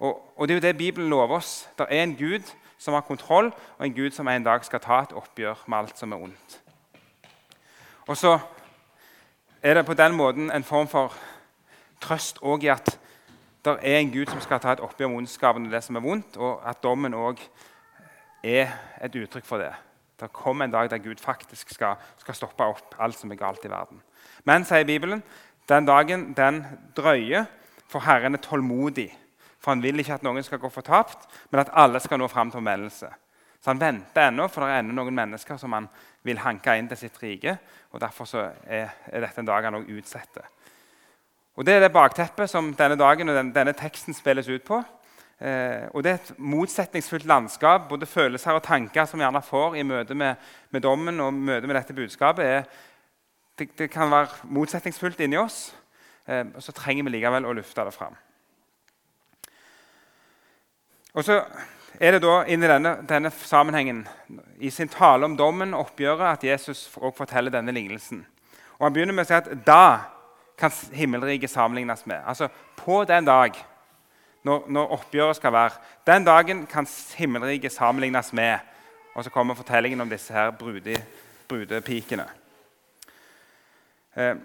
Og, 0.00 0.20
og 0.36 0.48
Det 0.48 0.54
er 0.54 0.60
jo 0.60 0.66
det 0.66 0.76
Bibelen 0.76 1.08
lover 1.08 1.36
oss. 1.40 1.68
Det 1.78 1.86
er 1.88 2.02
en 2.02 2.16
Gud 2.16 2.52
som 2.80 2.96
har 2.96 3.04
kontroll, 3.04 3.52
og 3.78 3.86
en 3.86 3.94
Gud 3.94 4.10
som 4.16 4.28
en 4.28 4.44
dag 4.44 4.64
skal 4.64 4.80
ta 4.80 5.02
et 5.04 5.12
oppgjør 5.12 5.66
med 5.68 5.78
alt 5.78 5.98
som 6.00 6.12
er 6.16 6.22
ondt. 6.24 6.60
Og 8.08 8.16
så 8.16 8.38
er 9.62 9.74
det 9.76 9.86
på 9.86 9.94
den 9.94 10.16
måten 10.16 10.48
en 10.50 10.64
form 10.64 10.88
for 10.88 11.14
trøst 12.00 12.40
òg 12.40 12.64
i 12.64 12.72
at 12.72 12.96
det 13.64 13.76
er 13.84 13.98
en 14.00 14.12
Gud 14.12 14.32
som 14.32 14.40
skal 14.40 14.60
ta 14.60 14.72
et 14.72 14.80
oppgjør 14.80 15.12
med 15.12 15.20
ondskapen 15.20 15.68
og 15.68 15.74
det 15.74 15.82
som 15.84 16.00
er 16.00 16.04
vondt, 16.04 16.40
og 16.40 16.62
at 16.64 16.80
dommen 16.82 17.14
òg 17.14 17.42
er 18.42 18.72
et 19.04 19.16
uttrykk 19.20 19.44
for 19.44 19.60
det. 19.60 19.74
Det 20.20 20.32
kommer 20.32 20.64
en 20.64 20.72
dag 20.72 20.90
der 20.90 20.98
Gud 20.98 21.20
faktisk 21.20 21.70
skal, 21.70 22.00
skal, 22.18 22.34
stoppe 22.34 22.64
opp 22.64 22.96
alt 22.98 23.18
som 23.18 23.32
er 23.32 23.40
galt 23.40 23.64
i 23.64 23.70
verden. 23.72 24.00
Men, 24.44 24.64
sier 24.64 24.84
Bibelen, 24.84 25.22
den 25.68 25.86
dagen 25.86 26.32
den 26.36 26.64
drøyer, 26.96 27.44
for 27.88 28.00
Herren 28.00 28.34
er 28.34 28.42
tålmodig. 28.44 29.10
For 29.60 29.74
han 29.74 29.82
vil 29.84 30.00
ikke 30.00 30.16
at 30.16 30.24
noen 30.24 30.44
skal 30.44 30.60
gå 30.60 30.70
fortapt, 30.72 31.26
men 31.50 31.60
at 31.60 31.72
alle 31.76 32.00
skal 32.00 32.20
nå 32.20 32.28
fram 32.32 32.50
til 32.50 32.62
omvendelse. 32.62 33.10
Så 33.60 33.70
han 33.70 33.80
venter 33.80 34.30
ennå, 34.30 34.46
for 34.48 34.64
det 34.64 34.72
er 34.72 34.80
ennå 34.80 34.94
noen 34.96 35.16
mennesker 35.16 35.58
som 35.60 35.74
han 35.76 35.88
vil 36.24 36.40
hanke 36.40 36.78
inn 36.78 36.88
til 36.88 36.96
sitt 37.02 37.18
rike. 37.20 37.58
og 37.92 38.00
Derfor 38.00 38.28
er, 38.40 38.94
er, 39.06 39.20
dette 39.20 39.42
en 39.42 39.50
dag 39.50 39.68
han 39.68 39.76
også 39.76 39.98
utsetter. 39.98 40.48
Og 41.56 41.66
Det 41.66 41.74
er 41.74 41.84
det 41.84 41.92
bakteppet 41.92 42.48
som 42.48 42.72
denne 42.72 42.96
dagen 42.96 43.28
og 43.28 43.36
den, 43.36 43.52
denne 43.52 43.76
teksten 43.76 44.16
spilles 44.16 44.48
ut 44.48 44.64
på. 44.64 44.80
Eh, 45.40 45.88
og 45.92 46.02
Det 46.02 46.10
er 46.10 46.14
et 46.14 46.32
motsetningsfullt 46.38 47.28
landskap. 47.28 47.88
Både 47.88 48.06
følelser 48.06 48.56
og 48.56 48.62
tanker 48.62 49.04
som 49.04 49.20
vi 49.20 49.26
gjerne 49.26 49.44
får 49.44 49.76
i 49.76 49.84
møte 49.84 50.14
med, 50.14 50.40
med 50.70 50.80
dommen 50.80 51.20
og 51.20 51.34
møte 51.34 51.66
med 51.66 51.76
dette 51.76 51.96
budskapet. 51.96 52.44
Er, 52.46 52.64
det, 53.58 53.68
det, 53.76 53.90
kan 53.92 54.10
være 54.10 54.48
motsetningsfullt 54.56 55.20
inni 55.20 55.36
oss, 55.36 55.74
eh, 56.24 56.46
og 56.54 56.62
så 56.64 56.72
trenger 56.72 57.04
vi 57.04 57.18
likevel 57.18 57.44
å 57.44 57.56
lufte 57.60 57.84
det 57.84 57.92
fram. 57.92 58.16
Og 61.14 61.24
så 61.24 61.40
er 62.00 62.14
det 62.14 62.22
da 62.22 62.36
inn 62.48 62.62
i 62.64 62.70
denne, 62.70 62.94
denne, 63.08 63.30
sammenhengen, 63.44 64.04
i 64.58 64.70
sin 64.70 64.88
tale 64.88 65.26
om 65.26 65.36
dommen 65.36 65.74
oppgjøret, 65.74 66.32
at 66.32 66.44
Jesus 66.44 66.86
også 66.96 67.16
forteller 67.16 67.52
denne 67.52 67.74
lignelsen. 67.76 68.24
Og 68.78 68.86
Han 68.86 68.94
begynner 68.94 69.14
med 69.14 69.26
å 69.26 69.28
si 69.28 69.36
at 69.36 69.50
da 69.66 69.84
kan 70.60 70.72
himmelriket 70.92 71.50
sammenlignes 71.50 72.06
med. 72.06 72.22
Altså 72.26 72.48
på 72.76 73.04
den 73.04 73.24
dag 73.24 73.56
når, 74.42 74.64
når, 74.68 74.92
oppgjøret 74.96 75.36
skal 75.36 75.52
være. 75.52 75.80
Den 76.06 76.24
dagen 76.24 76.66
kan 76.66 76.86
himmelriket 77.16 77.72
sammenlignes 77.72 78.32
med. 78.32 78.58
Og 79.14 79.24
så 79.24 79.30
kommer 79.30 79.54
fortellingen 79.54 80.00
om 80.00 80.10
disse 80.10 80.32
her 80.32 80.50
brudepikene. 81.48 82.24
Eh, 84.16 84.36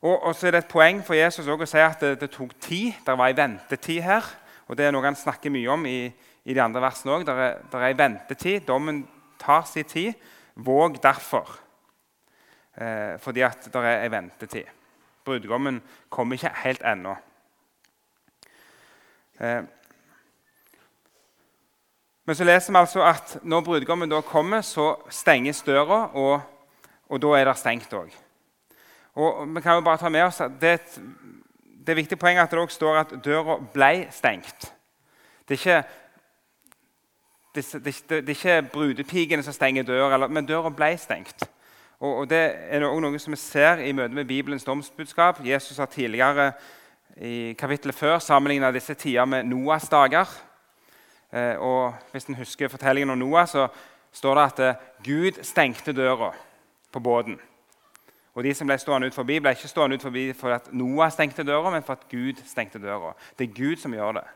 og, 0.00 0.22
og, 0.22 0.34
så 0.34 0.46
er 0.46 0.50
det 0.50 0.62
et 0.64 0.70
poeng 0.70 1.02
for 1.04 1.14
Jesus 1.14 1.48
å 1.48 1.58
si 1.66 1.82
at 1.82 2.00
det, 2.00 2.14
det, 2.20 2.30
tok 2.30 2.54
tid. 2.60 2.92
Det 3.06 3.16
var 3.16 3.28
ei 3.28 3.36
ventetid 3.36 4.02
her. 4.04 4.28
Og 4.70 4.76
Det 4.78 4.86
er 4.86 4.92
noe 4.94 5.02
han 5.02 5.18
snakker 5.18 5.50
mye 5.50 5.70
om 5.72 5.86
i, 5.90 6.04
i 6.46 6.54
de 6.54 6.62
andre 6.62 6.82
versene 6.84 7.16
òg. 7.16 7.24
Det, 7.26 7.34
er 7.34 7.86
en 7.88 7.98
ventetid. 7.98 8.60
Dommen 8.68 9.00
tar 9.40 9.64
sin 9.66 9.88
tid. 9.90 10.14
Våg 10.54 11.00
derfor. 11.02 11.50
Eh, 12.78 13.16
fordi 13.18 13.42
at 13.42 13.66
det 13.66 13.82
er 13.82 14.04
ei 14.04 14.12
ventetid. 14.12 14.70
Brudgommen 15.26 15.80
kommer 16.08 16.38
ikke 16.38 16.54
helt 16.62 16.86
ennå. 16.86 17.16
Eh, 19.42 19.66
men 22.30 22.38
så 22.38 22.46
leser 22.46 22.70
vi 22.70 22.78
altså 22.78 23.02
at 23.02 23.36
når 23.42 23.66
brudgommen 23.66 24.10
da 24.12 24.22
kommer, 24.22 24.62
så 24.62 24.92
stenges 25.10 25.64
døra, 25.66 26.04
og, 26.14 26.40
og 27.10 27.22
da 27.22 27.34
er 27.34 27.50
det 27.50 27.58
stengt 27.58 27.90
òg. 27.98 28.14
Og 29.18 29.42
vi 29.50 29.64
kan 29.64 29.80
jo 29.80 29.82
bare 29.82 29.98
ta 29.98 30.08
med 30.14 30.28
oss 30.28 30.38
at 30.44 30.60
det, 30.62 30.78
det 31.86 31.92
er 31.92 32.00
viktig 32.02 32.18
poeng 32.20 32.38
at 32.38 32.50
det 32.50 32.58
også 32.60 32.76
står 32.76 32.98
at 33.00 33.14
døra 33.24 33.56
ble 33.72 34.06
stengt. 34.12 34.68
Det 35.48 35.56
er 35.56 35.60
ikke, 35.60 35.82
det, 37.54 37.64
det, 37.84 37.94
det 38.10 38.18
er 38.20 38.36
ikke 38.36 38.68
brudepikene 38.72 39.42
som 39.42 39.56
stenger 39.56 39.82
døra, 39.88 40.28
men 40.28 40.46
døra 40.46 40.70
ble 40.70 40.92
stengt. 41.00 41.46
Og, 42.00 42.18
og 42.18 42.30
Det 42.30 42.42
er 42.70 42.84
også 42.84 43.00
noe 43.04 43.18
som 43.20 43.34
vi 43.34 43.40
ser 43.40 43.82
i 43.84 43.92
møte 43.96 44.14
med 44.14 44.28
Bibelens 44.28 44.64
domsbudskap. 44.64 45.40
Jesus 45.44 45.78
har 45.78 45.90
tidligere 45.90 46.52
i 47.16 47.54
kapittelet 47.58 47.96
før 47.96 48.18
sammenligna 48.18 48.70
disse 48.72 48.94
tider 48.94 49.24
med 49.24 49.48
Noas 49.48 49.88
dager. 49.88 50.28
Eh, 51.32 51.56
og 51.58 51.94
Hvis 52.12 52.24
en 52.24 52.38
husker 52.40 52.68
fortellingen 52.68 53.10
om 53.10 53.18
Noah, 53.18 53.48
så 53.48 53.68
står 54.12 54.34
det 54.34 54.44
at 54.44 54.60
eh, 54.60 54.88
Gud 55.04 55.42
stengte 55.42 55.92
døra 55.92 56.32
på 56.92 57.00
båten. 57.00 57.40
Og 58.34 58.44
De 58.44 58.54
som 58.54 58.66
ble 58.66 58.76
stående 58.78 59.08
ut 59.10 59.14
forbi, 59.14 59.40
ble 59.42 59.52
ikke 59.56 59.68
stående 59.68 59.96
ut 59.98 60.04
forbi 60.04 60.28
for 60.38 60.54
at 60.54 60.68
Noah 60.72 61.10
stengte 61.10 61.42
døra, 61.46 61.70
men 61.70 61.82
for 61.82 61.98
at 61.98 62.06
Gud 62.10 62.38
stengte 62.46 62.78
døra. 62.78 63.12
Det 63.38 63.48
er 63.48 63.56
Gud 63.56 63.76
som 63.82 63.94
gjør 63.94 64.20
det. 64.20 64.26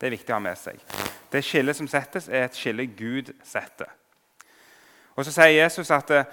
Det 0.00 0.08
er 0.08 0.16
viktig 0.16 0.32
å 0.32 0.38
ha 0.38 0.42
med 0.42 0.58
seg. 0.58 0.80
Det 1.32 1.44
skillet 1.44 1.76
som 1.76 1.88
settes, 1.88 2.28
er 2.28 2.46
et 2.46 2.56
skille 2.56 2.86
Gud 2.96 3.30
setter. 3.44 3.90
Og 5.14 5.24
Så 5.24 5.32
sier 5.34 5.62
Jesus 5.62 5.90
at 5.94 6.10
eh, 6.10 6.24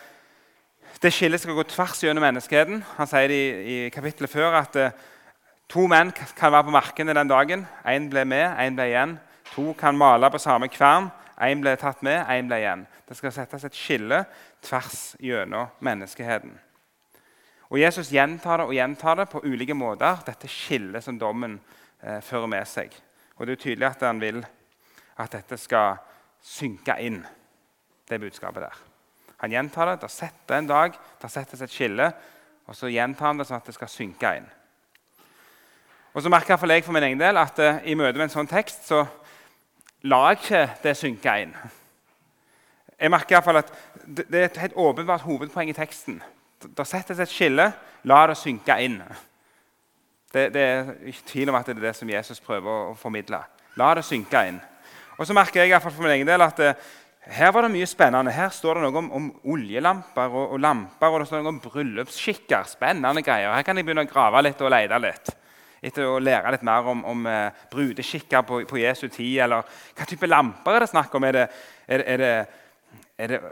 det 1.02 1.14
skillet 1.14 1.42
skal 1.42 1.56
gå 1.58 1.64
tvers 1.70 2.02
gjennom 2.04 2.24
menneskeheten. 2.26 2.82
Han 2.98 3.10
sier 3.10 3.28
det 3.30 3.38
i, 3.38 3.76
i 3.86 3.90
kapittelet 3.94 4.32
før 4.32 4.58
at 4.62 4.80
eh, 4.80 4.96
to 5.70 5.86
menn 5.88 6.12
kan 6.16 6.52
være 6.52 6.68
på 6.70 6.76
markene 6.76 7.16
den 7.18 7.30
dagen. 7.30 7.68
Én 7.86 8.10
ble 8.10 8.26
med, 8.26 8.48
én 8.58 8.78
ble 8.78 8.90
igjen. 8.90 9.20
To 9.54 9.74
kan 9.78 9.98
male 9.98 10.32
på 10.32 10.42
samme 10.42 10.72
kvern. 10.72 11.12
Én 11.42 11.62
ble 11.62 11.76
tatt 11.80 12.04
med, 12.06 12.24
én 12.30 12.50
ble 12.50 12.62
igjen. 12.62 12.88
Det 13.08 13.18
skal 13.18 13.34
settes 13.36 13.66
et 13.68 13.78
skille 13.78 14.24
tvers 14.64 15.16
gjennom 15.20 15.72
menneskeheten. 15.82 16.54
Og 17.72 17.80
Jesus 17.80 18.12
gjentar 18.12 18.60
det 18.60 18.68
og 18.68 18.76
gjentar 18.76 19.16
det 19.22 19.30
på 19.32 19.42
ulike 19.48 19.76
måter, 19.78 20.20
dette 20.28 20.50
skillet 20.52 21.04
som 21.04 21.20
dommen 21.20 21.56
eh, 22.04 22.20
fører 22.20 22.50
med 22.52 22.68
seg. 22.68 22.92
Og 23.40 23.48
Det 23.48 23.56
er 23.56 23.62
tydelig 23.64 23.88
at 23.88 24.04
han 24.04 24.20
vil 24.20 24.42
at 25.18 25.32
dette 25.32 25.58
skal 25.58 26.02
synke 26.44 26.98
inn, 27.00 27.22
det 28.10 28.20
budskapet 28.20 28.66
der. 28.66 28.82
Han 29.42 29.54
gjentar 29.56 29.88
det. 29.90 30.02
Det 30.02 30.12
setter 30.12 30.58
en 30.58 30.68
dag, 30.68 30.98
det 31.22 31.32
settes 31.32 31.62
et 31.62 31.72
skille, 31.72 32.12
og 32.68 32.76
så 32.76 32.92
gjentar 32.92 33.32
han 33.32 33.40
det 33.40 33.48
sånn 33.48 33.62
at 33.62 33.70
det 33.70 33.78
skal 33.78 33.90
synke 33.90 34.34
inn. 34.38 34.50
Og 36.12 36.22
så 36.22 36.30
merker 36.30 36.58
jeg 36.68 36.84
for 36.84 36.94
min 36.94 37.08
egen 37.08 37.22
del 37.22 37.40
at 37.40 37.60
eh, 37.64 37.80
i 37.88 37.96
møte 37.96 38.20
med 38.20 38.28
en 38.28 38.36
sånn 38.36 38.52
tekst 38.52 38.90
så 38.92 39.06
la 40.12 40.26
jeg 40.28 40.42
ikke 40.42 40.64
det 40.84 40.98
synke 41.00 41.38
inn. 41.46 41.56
Jeg 43.00 43.14
merker 43.14 43.34
i 43.34 43.38
hvert 43.40 43.48
fall 43.48 43.62
at 43.62 43.74
det 44.06 44.28
er 44.36 44.50
et 44.50 44.62
helt 44.62 44.78
åpenbart 44.78 45.24
hovedpoeng 45.24 45.72
i 45.72 45.78
teksten. 45.78 46.20
Det 46.70 46.88
settes 46.88 47.20
et 47.20 47.32
skille. 47.32 47.68
La 48.10 48.24
det 48.30 48.38
synke 48.40 48.78
inn. 48.84 48.98
Det, 50.32 50.48
det, 50.54 50.62
er 50.62 50.92
ikke 51.12 51.28
tvil 51.28 51.52
om 51.52 51.58
at 51.60 51.68
det 51.68 51.76
er 51.78 51.88
det 51.90 51.96
som 51.98 52.10
Jesus 52.10 52.40
prøver 52.44 52.92
å 52.92 52.98
formidle. 52.98 53.42
La 53.80 53.92
det 53.98 54.06
synke 54.08 54.46
inn. 54.48 54.60
Og 55.20 55.28
så 55.28 55.36
merker 55.38 55.66
jeg 55.66 55.82
for 55.84 55.94
min 56.02 56.16
egen 56.16 56.30
del 56.30 56.42
at 56.42 56.62
uh, 56.64 56.92
her 57.36 57.52
var 57.54 57.68
det 57.68 57.74
mye 57.76 57.90
spennende. 57.90 58.34
Her 58.34 58.50
står 58.54 58.80
det 58.80 58.88
noe 58.88 59.02
om, 59.04 59.10
om 59.18 59.28
oljelamper 59.54 60.32
og, 60.32 60.56
og, 60.56 60.62
lamper, 60.64 61.12
og 61.12 61.22
det 61.22 61.28
står 61.30 61.44
noe 61.44 61.54
om 61.54 61.60
bryllupsskikker. 61.62 62.66
Spennende 62.72 63.22
greier. 63.26 63.54
Her 63.54 63.68
kan 63.68 63.78
jeg 63.78 63.86
begynne 63.86 64.08
å 64.08 64.10
grave 64.10 64.42
litt 64.48 64.64
og 64.64 64.74
lete 64.74 65.02
litt. 65.04 65.34
Etter 65.82 66.06
å 66.06 66.18
lære 66.22 66.54
litt 66.56 66.66
mer 66.66 66.88
om, 66.94 67.04
om 67.12 67.28
uh, 67.30 67.66
brudeskikker 67.74 68.46
på, 68.48 68.64
på, 68.70 68.80
Jesu 68.82 69.08
tid. 69.10 69.44
Eller 69.46 69.68
hva 69.98 70.08
type 70.10 70.30
lamper 70.30 70.78
er 70.78 70.86
det 70.86 70.92
snakk 70.94 71.14
om? 71.18 71.28
Er 71.30 71.38
det, 71.38 71.46
er, 71.86 72.06
er 72.16 72.24
det, 72.24 72.34
er 73.22 73.36
det 73.36 73.44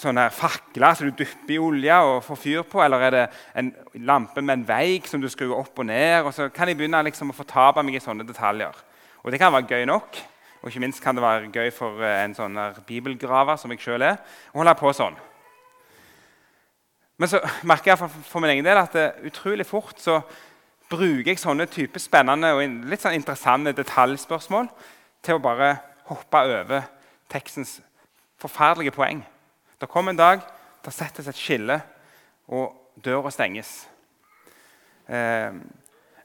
sånne 0.00 0.26
fakler 0.34 0.96
som 0.96 1.08
du 1.08 1.16
dypper 1.18 1.54
i 1.56 1.60
olje 1.62 1.96
og 2.08 2.22
får 2.26 2.40
fyr 2.40 2.62
på? 2.68 2.82
Eller 2.84 3.06
er 3.06 3.14
det 3.14 3.24
en 3.60 3.72
lampe 4.06 4.42
med 4.42 4.58
en 4.58 4.68
veik 4.68 5.08
som 5.10 5.22
du 5.22 5.28
skrur 5.32 5.56
opp 5.58 5.78
og 5.78 5.88
ned? 5.88 6.24
Og 6.24 6.34
så 6.34 6.48
kan 6.54 6.70
jeg 6.70 6.78
begynne 6.78 7.02
liksom, 7.06 7.32
å 7.32 7.36
fortape 7.36 7.84
meg 7.84 7.98
i 7.98 8.02
sånne 8.02 8.26
detaljer. 8.26 8.74
Og 9.24 9.32
det 9.32 9.40
kan 9.40 9.52
være 9.54 9.70
gøy 9.70 9.86
nok. 9.88 10.18
Og 10.64 10.70
ikke 10.70 10.80
minst 10.80 11.02
kan 11.04 11.16
det 11.16 11.24
være 11.24 11.50
gøy 11.52 11.70
for 11.76 12.00
eh, 12.00 12.22
en 12.24 12.34
sånn 12.36 12.56
bibelgraver 12.88 13.58
som 13.60 13.72
jeg 13.74 13.82
sjøl 13.84 14.06
er, 14.06 14.20
å 14.52 14.62
holde 14.62 14.76
på 14.80 14.92
sånn. 14.96 15.16
Men 17.20 17.30
så 17.30 17.42
merker 17.68 17.92
jeg 17.92 18.00
for, 18.00 18.22
for 18.26 18.42
min 18.42 18.54
egen 18.54 18.66
del 18.66 18.80
at 18.80 18.96
det, 18.96 19.10
utrolig 19.28 19.66
fort 19.68 20.00
så 20.02 20.22
bruker 20.90 21.30
jeg 21.30 21.40
sånne 21.40 21.68
type 21.70 22.00
spennende 22.00 22.54
og 22.56 22.88
litt 22.88 23.04
sånn 23.04 23.16
interessante 23.16 23.74
detaljspørsmål 23.76 24.70
til 25.24 25.36
å 25.36 25.44
bare 25.44 25.76
hoppe 26.08 26.42
over 26.48 26.88
tekstens 27.32 27.78
forferdelige 28.40 28.92
poeng. 28.96 29.22
Det 29.80 29.90
kommer 29.90 30.14
en 30.14 30.20
dag, 30.20 30.40
det 30.84 30.92
settes 30.94 31.28
et 31.28 31.38
skille, 31.38 31.80
og 32.48 33.00
døra 33.04 33.30
stenges. 33.32 33.88
Eh, 35.08 35.54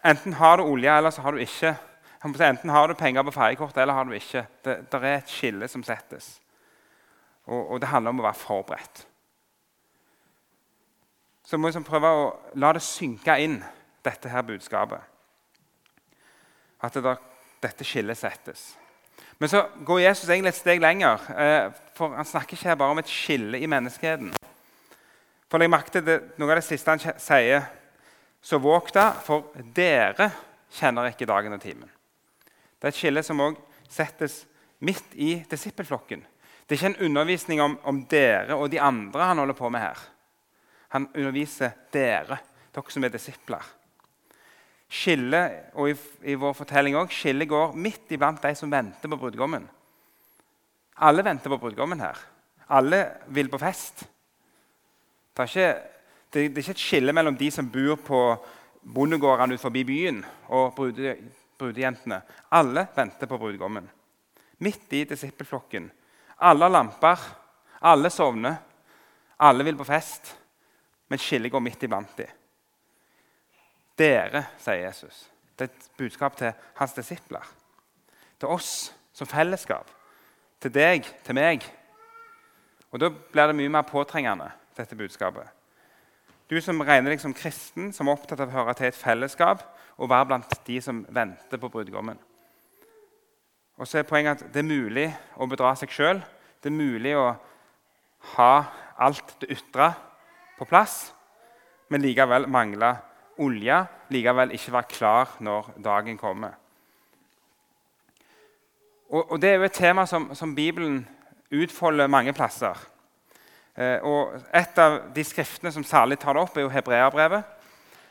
enten 0.06 0.34
har 0.40 0.58
du 0.58 0.64
olje, 0.64 0.98
eller 0.98 1.12
så 1.12 1.22
har 1.22 1.32
du 1.32 1.44
ikke 1.44 1.76
Enten 2.20 2.70
har 2.70 2.88
du 2.88 2.94
penger 3.00 3.24
på 3.24 3.32
ferjekortet, 3.32 3.78
eller 3.78 3.94
har 3.94 4.04
du 4.04 4.12
ikke. 4.12 4.42
Det, 4.66 4.74
det, 4.92 5.00
er 5.00 5.22
et 5.22 5.30
skille 5.32 5.68
som 5.72 5.84
settes. 5.88 6.42
Og, 7.46 7.72
og, 7.72 7.78
det 7.80 7.88
handler 7.88 8.12
om 8.12 8.20
å 8.20 8.26
være 8.26 8.36
forberedt. 8.36 9.06
Så 11.48 11.56
må 11.56 11.70
vi 11.70 11.72
liksom 11.72 11.88
prøve 11.88 12.12
å 12.12 12.26
la 12.60 12.74
det 12.76 12.84
synke 12.84 13.38
inn, 13.40 13.62
dette 14.04 14.34
her 14.34 14.44
budskapet. 14.44 15.00
At 16.84 17.00
det 17.00 17.16
dette 17.64 17.88
skillet 17.88 18.20
settes. 18.20 18.74
Men 19.40 19.50
så 19.50 19.64
går 19.88 20.02
Jesus 20.04 20.30
egentlig 20.30 20.52
et 20.52 20.60
steg 20.60 20.82
lenger. 20.84 21.22
Eh, 21.32 21.72
for 21.96 22.16
Han 22.16 22.28
snakker 22.28 22.58
ikke 22.58 22.70
her 22.70 22.80
bare 22.80 22.92
om 22.96 23.00
et 23.00 23.12
skille 23.12 23.60
i 23.60 23.70
menneskeheten. 23.72 24.34
For 25.50 25.64
jeg 25.64 25.72
merket 25.72 26.10
Noe 26.38 26.52
av 26.52 26.60
det 26.60 26.68
siste 26.68 26.92
han 26.92 27.02
sier, 27.02 27.64
så 28.42 28.60
våg 28.62 28.92
da, 28.96 29.10
for 29.24 29.50
dere 29.76 30.30
kjenner 30.76 31.10
ikke 31.10 31.28
dagen 31.28 31.56
og 31.56 31.64
timen. 31.64 31.90
Det 32.80 32.88
er 32.88 32.94
et 32.94 33.00
skille 33.00 33.24
som 33.26 33.42
òg 33.44 33.58
settes 33.90 34.44
midt 34.86 35.16
i 35.16 35.40
disippelflokken. 35.50 36.22
Det 36.64 36.76
er 36.76 36.80
ikke 36.80 36.92
en 36.94 37.10
undervisning 37.10 37.62
om, 37.64 37.80
om, 37.84 38.04
dere 38.06 38.56
og 38.56 38.70
de 38.72 38.80
andre 38.80 39.32
han 39.32 39.42
holder 39.42 39.58
på 39.58 39.72
med 39.74 39.82
her. 39.82 40.00
Han 40.94 41.10
underviser 41.16 41.74
dere, 41.92 42.38
dere 42.76 42.94
som 42.94 43.04
er 43.04 43.12
disipler. 43.14 43.66
Skillet, 44.90 45.70
og 45.78 45.92
i, 45.92 45.96
i 46.32 46.36
vår 46.40 46.56
fortelling 46.58 46.96
også, 46.98 47.14
skillet 47.14 47.50
går 47.50 47.76
midt 47.78 48.16
iblant 48.16 48.42
de 48.42 48.56
som 48.58 48.72
venter 48.72 49.12
på 49.12 49.20
brudgommen. 49.22 49.68
Alle 51.06 51.24
venter 51.24 51.54
på 51.54 51.60
brudgommen 51.62 52.02
her. 52.02 52.18
Alle 52.74 53.04
vil 53.28 53.50
på 53.50 53.60
fest. 53.62 54.02
Det 55.34 55.46
er, 55.46 55.52
ikke, 55.52 55.70
det, 56.34 56.42
er 56.42 56.64
ikke 56.64 56.76
et 56.76 56.82
skille 56.82 57.14
mellom 57.16 57.38
de 57.38 57.52
som 57.54 57.70
bor 57.72 58.02
på 58.02 58.24
bondegårdene 58.82 59.56
ut 59.56 59.62
forbi 59.62 59.86
byen, 59.88 60.24
og 60.50 60.74
brudejentene. 61.60 62.22
Alle 62.52 62.88
venter 62.96 63.30
på 63.30 63.38
brudgommen. 63.38 63.88
Midt 64.66 64.94
i 64.98 65.06
disippelflokken. 65.08 65.86
Alle 66.42 66.66
har 66.66 66.74
lamper, 66.74 67.24
alle 67.80 68.10
sovner, 68.10 68.58
alle 69.40 69.64
vil 69.64 69.78
på 69.80 69.88
fest, 69.88 70.34
men 71.08 71.20
skillet 71.20 71.52
går 71.52 71.64
midt 71.64 71.84
iblant 71.84 72.18
dem. 72.18 72.39
Dere, 74.00 74.46
sier 74.62 74.86
Jesus. 74.86 75.28
Det 75.60 75.68
er 75.68 75.74
et 75.74 75.90
budskap 76.00 76.38
til 76.40 76.54
hans 76.80 76.96
disipler. 76.96 77.44
Til 78.40 78.48
oss 78.56 78.94
som 79.14 79.28
fellesskap. 79.28 79.90
Til 80.62 80.72
deg, 80.74 81.08
til 81.26 81.36
meg. 81.36 81.66
Og 82.92 83.00
Da 83.00 83.10
blir 83.10 83.48
det 83.48 83.56
mye 83.56 83.70
mer 83.70 83.82
påtrengende, 83.88 84.52
dette 84.78 84.96
budskapet. 84.96 85.48
Du 86.50 86.58
som 86.62 86.80
regner 86.82 87.12
deg 87.12 87.22
som 87.22 87.34
kristen, 87.34 87.92
som 87.94 88.08
er 88.08 88.16
opptatt 88.16 88.40
av 88.40 88.50
å 88.50 88.56
høre 88.56 88.74
til 88.74 88.88
et 88.88 88.98
fellesskap, 88.98 89.62
og 89.98 90.10
være 90.10 90.26
blant 90.26 90.56
de 90.66 90.80
som 90.82 91.04
venter 91.10 91.60
på 91.60 91.70
brudgommen. 91.70 92.18
Og 93.78 93.88
så 93.88 94.00
er 94.00 94.08
poenget 94.08 94.42
at 94.42 94.54
Det 94.54 94.60
er 94.60 94.68
mulig 94.68 95.08
å 95.38 95.48
bedra 95.48 95.76
seg 95.76 95.92
sjøl. 95.92 96.24
Det 96.64 96.72
er 96.72 96.76
mulig 96.76 97.16
å 97.16 97.36
ha 98.36 98.54
alt 98.98 99.36
det 99.40 99.52
ytre 99.52 99.94
på 100.58 100.66
plass, 100.66 101.14
men 101.90 102.02
likevel 102.02 102.48
mangle 102.48 102.96
olje. 103.40 103.78
Likevel 104.10 104.54
ikke 104.56 104.74
være 104.74 104.92
klar 104.92 105.38
når 105.40 105.72
dagen 105.84 106.18
kommer. 106.18 106.58
Og, 109.10 109.32
og 109.32 109.42
Det 109.42 109.50
er 109.50 109.56
jo 109.58 109.64
et 109.64 109.74
tema 109.74 110.06
som, 110.06 110.30
som 110.36 110.56
Bibelen 110.56 111.08
utfolder 111.52 112.08
mange 112.08 112.34
plasser. 112.34 112.78
Eh, 113.78 113.98
og 114.04 114.36
Et 114.54 114.78
av 114.78 115.00
de 115.16 115.24
skriftene 115.24 115.72
som 115.72 115.84
særlig 115.84 116.20
tar 116.20 116.34
det 116.34 116.44
opp, 116.44 116.58
er 116.58 116.68
jo 116.68 116.74
Hebreabrevet. 116.74 117.44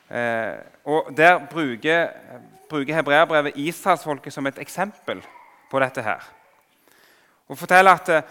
Eh, 0.09 0.57
og 0.85 1.13
Der 1.17 1.39
bruker, 1.45 2.09
bruker 2.69 2.95
hebreerbrevet 2.95 3.55
israelsfolket 3.55 4.33
som 4.33 4.47
et 4.47 4.59
eksempel 4.59 5.23
på 5.71 5.79
dette. 5.79 6.01
her. 6.01 6.23
Og 7.47 7.57
forteller 7.57 7.91
at 7.91 8.09
eh, 8.09 8.21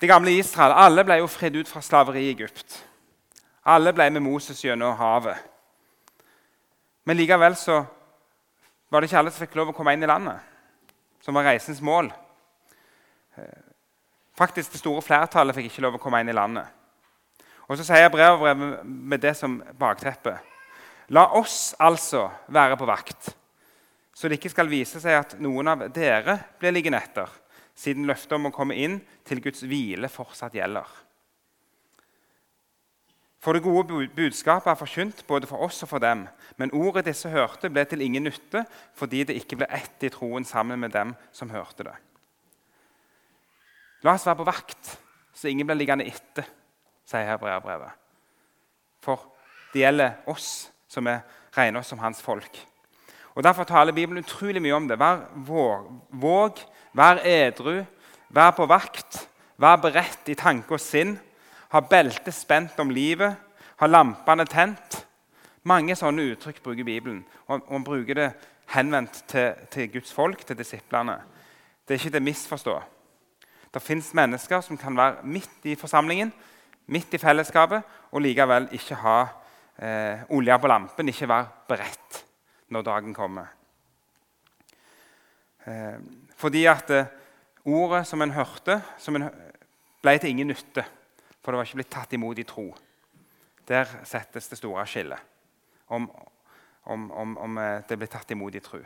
det 0.00 0.08
gamle 0.08 0.30
Israel 0.30 0.72
alle 0.76 1.04
ble 1.04 1.18
jo 1.18 1.26
fridd 1.26 1.56
ut 1.56 1.68
fra 1.68 1.80
slaveri 1.80 2.28
i 2.28 2.30
Egypt. 2.30 2.84
Alle 3.68 3.92
ble 3.92 4.08
med 4.14 4.24
Moses 4.24 4.62
gjennom 4.64 4.96
havet. 4.96 5.36
Men 7.04 7.16
likevel 7.16 7.56
så 7.56 7.82
var 8.88 9.00
det 9.00 9.10
ikke 9.10 9.20
alle 9.20 9.32
som 9.32 9.44
fikk 9.44 9.56
lov 9.58 9.72
å 9.72 9.76
komme 9.76 9.92
inn 9.96 10.04
i 10.04 10.08
landet, 10.08 10.40
som 11.20 11.36
var 11.36 11.50
reisens 11.50 11.82
mål. 11.84 12.08
Faktisk 14.38 14.72
Det 14.72 14.80
store 14.80 15.02
flertallet 15.04 15.56
fikk 15.56 15.68
ikke 15.68 15.84
lov 15.84 15.98
å 15.98 16.00
komme 16.02 16.20
inn 16.22 16.30
i 16.32 16.36
landet. 16.36 16.64
Og 17.68 17.76
Så 17.76 17.84
sier 17.84 18.08
brevbrevet 18.08 18.84
med 18.84 19.20
det 19.20 19.34
som 19.36 19.58
bakteppe. 19.78 20.38
La 21.08 21.26
oss 21.36 21.74
altså 21.78 22.30
være 22.48 22.76
på 22.76 22.88
vakt, 22.88 23.34
så 24.14 24.28
det 24.28 24.38
ikke 24.38 24.52
skal 24.52 24.68
vise 24.68 25.00
seg 25.00 25.16
at 25.16 25.36
noen 25.40 25.68
av 25.68 25.84
dere 25.92 26.38
blir 26.60 26.72
liggende 26.72 27.00
etter, 27.00 27.28
siden 27.76 28.08
løftet 28.08 28.36
om 28.36 28.48
å 28.48 28.52
komme 28.52 28.76
inn 28.76 28.98
til 29.24 29.40
Guds 29.40 29.62
hvile 29.64 30.08
fortsatt 30.12 30.56
gjelder. 30.56 31.07
For 33.48 33.56
det 33.56 33.64
gode 33.64 34.10
budskapet 34.12 34.68
er 34.68 34.76
forkynt 34.76 35.22
både 35.24 35.48
for 35.48 35.64
oss 35.64 35.80
og 35.80 35.88
for 35.88 36.02
dem. 36.04 36.26
Men 36.60 36.72
ordet 36.76 37.06
disse 37.06 37.30
hørte, 37.32 37.70
ble 37.72 37.80
til 37.88 38.02
ingen 38.04 38.26
nytte 38.28 38.60
fordi 38.92 39.22
det 39.24 39.38
ikke 39.40 39.56
ble 39.62 39.68
ett 39.72 40.04
i 40.04 40.10
troen 40.12 40.44
sammen 40.44 40.76
med 40.76 40.92
dem 40.92 41.14
som 41.32 41.48
hørte 41.48 41.86
det. 41.86 41.94
La 44.04 44.12
oss 44.12 44.26
være 44.28 44.36
på 44.42 44.46
vakt, 44.50 44.90
så 45.32 45.48
ingen 45.48 45.64
blir 45.64 45.78
liggende 45.80 46.04
etter, 46.04 46.44
sier 47.08 47.24
hebreerbrevet. 47.24 47.96
For 49.00 49.24
det 49.72 49.80
gjelder 49.80 50.28
oss 50.28 50.50
som 50.84 51.08
er 51.08 51.22
regner 51.56 51.80
oss 51.80 51.88
som 51.88 52.04
hans 52.04 52.20
folk. 52.20 52.52
Og 53.32 53.40
Derfor 53.48 53.64
taler 53.64 53.96
Bibelen 53.96 54.20
utrolig 54.26 54.60
mye 54.60 54.76
om 54.76 54.90
det. 54.90 55.00
Vær 55.00 55.24
våg, 55.48 55.88
våg 56.10 56.60
vær 56.92 57.24
edru, 57.24 57.78
vær 58.28 58.52
på 58.52 58.68
vakt, 58.68 59.22
vær 59.56 59.80
beredt 59.80 60.28
i 60.28 60.36
tanke 60.36 60.76
og 60.76 60.84
sinn. 60.84 61.16
Ha 61.68 61.80
beltet 61.84 62.34
spent 62.34 62.78
om 62.80 62.90
livet, 62.90 63.36
har 63.78 63.90
lampene 63.90 64.46
tent. 64.48 65.02
Mange 65.68 65.96
sånne 65.98 66.30
uttrykk 66.32 66.62
bruker 66.64 66.86
Bibelen. 66.86 67.24
Og 67.46 67.66
Han 67.68 67.84
bruker 67.84 68.14
det 68.14 68.28
henvendt 68.74 69.24
til, 69.28 69.52
til 69.70 69.90
Guds 69.92 70.12
folk, 70.12 70.44
til 70.46 70.58
disiplene. 70.58 71.18
Det 71.86 71.94
er 71.94 72.00
ikke 72.00 72.14
til 72.16 72.22
å 72.22 72.28
misforstå. 72.28 72.76
Det 73.74 73.82
fins 73.84 74.14
mennesker 74.16 74.62
som 74.64 74.78
kan 74.80 74.96
være 74.96 75.24
midt 75.28 75.68
i 75.68 75.76
forsamlingen, 75.76 76.32
midt 76.88 77.14
i 77.14 77.20
fellesskapet, 77.20 77.84
og 78.12 78.24
likevel 78.24 78.70
ikke 78.72 78.96
ha 79.02 79.18
eh, 79.76 80.24
olje 80.32 80.58
på 80.58 80.70
lampen, 80.72 81.08
ikke 81.08 81.28
være 81.28 81.48
beredt 81.68 82.22
når 82.72 82.86
dagen 82.86 83.14
kommer. 83.16 83.52
Eh, 85.68 85.98
fordi 86.36 86.64
at 86.70 86.90
eh, 86.96 87.10
ordet 87.64 88.06
som 88.08 88.22
en 88.24 88.32
hørte, 88.32 88.80
som 88.98 89.16
en, 89.16 89.28
ble 90.02 90.16
til 90.18 90.32
ingen 90.32 90.48
nytte. 90.52 90.84
For 91.48 91.56
det 91.56 91.62
var 91.62 91.64
ikke 91.70 91.78
blitt 91.78 91.88
tatt 91.88 92.10
imot 92.12 92.38
i 92.38 92.42
tro. 92.44 92.66
Der 93.64 93.88
settes 94.04 94.50
det 94.50 94.58
store 94.58 94.82
skillet. 94.84 95.22
Om, 95.88 96.04
om, 96.84 97.06
om, 97.10 97.30
om 97.40 97.56
eh, 97.62 97.78
det 97.88 97.96
blir 97.96 98.10
tatt 98.12 98.34
imot 98.36 98.52
i 98.52 98.60
tro. 98.60 98.82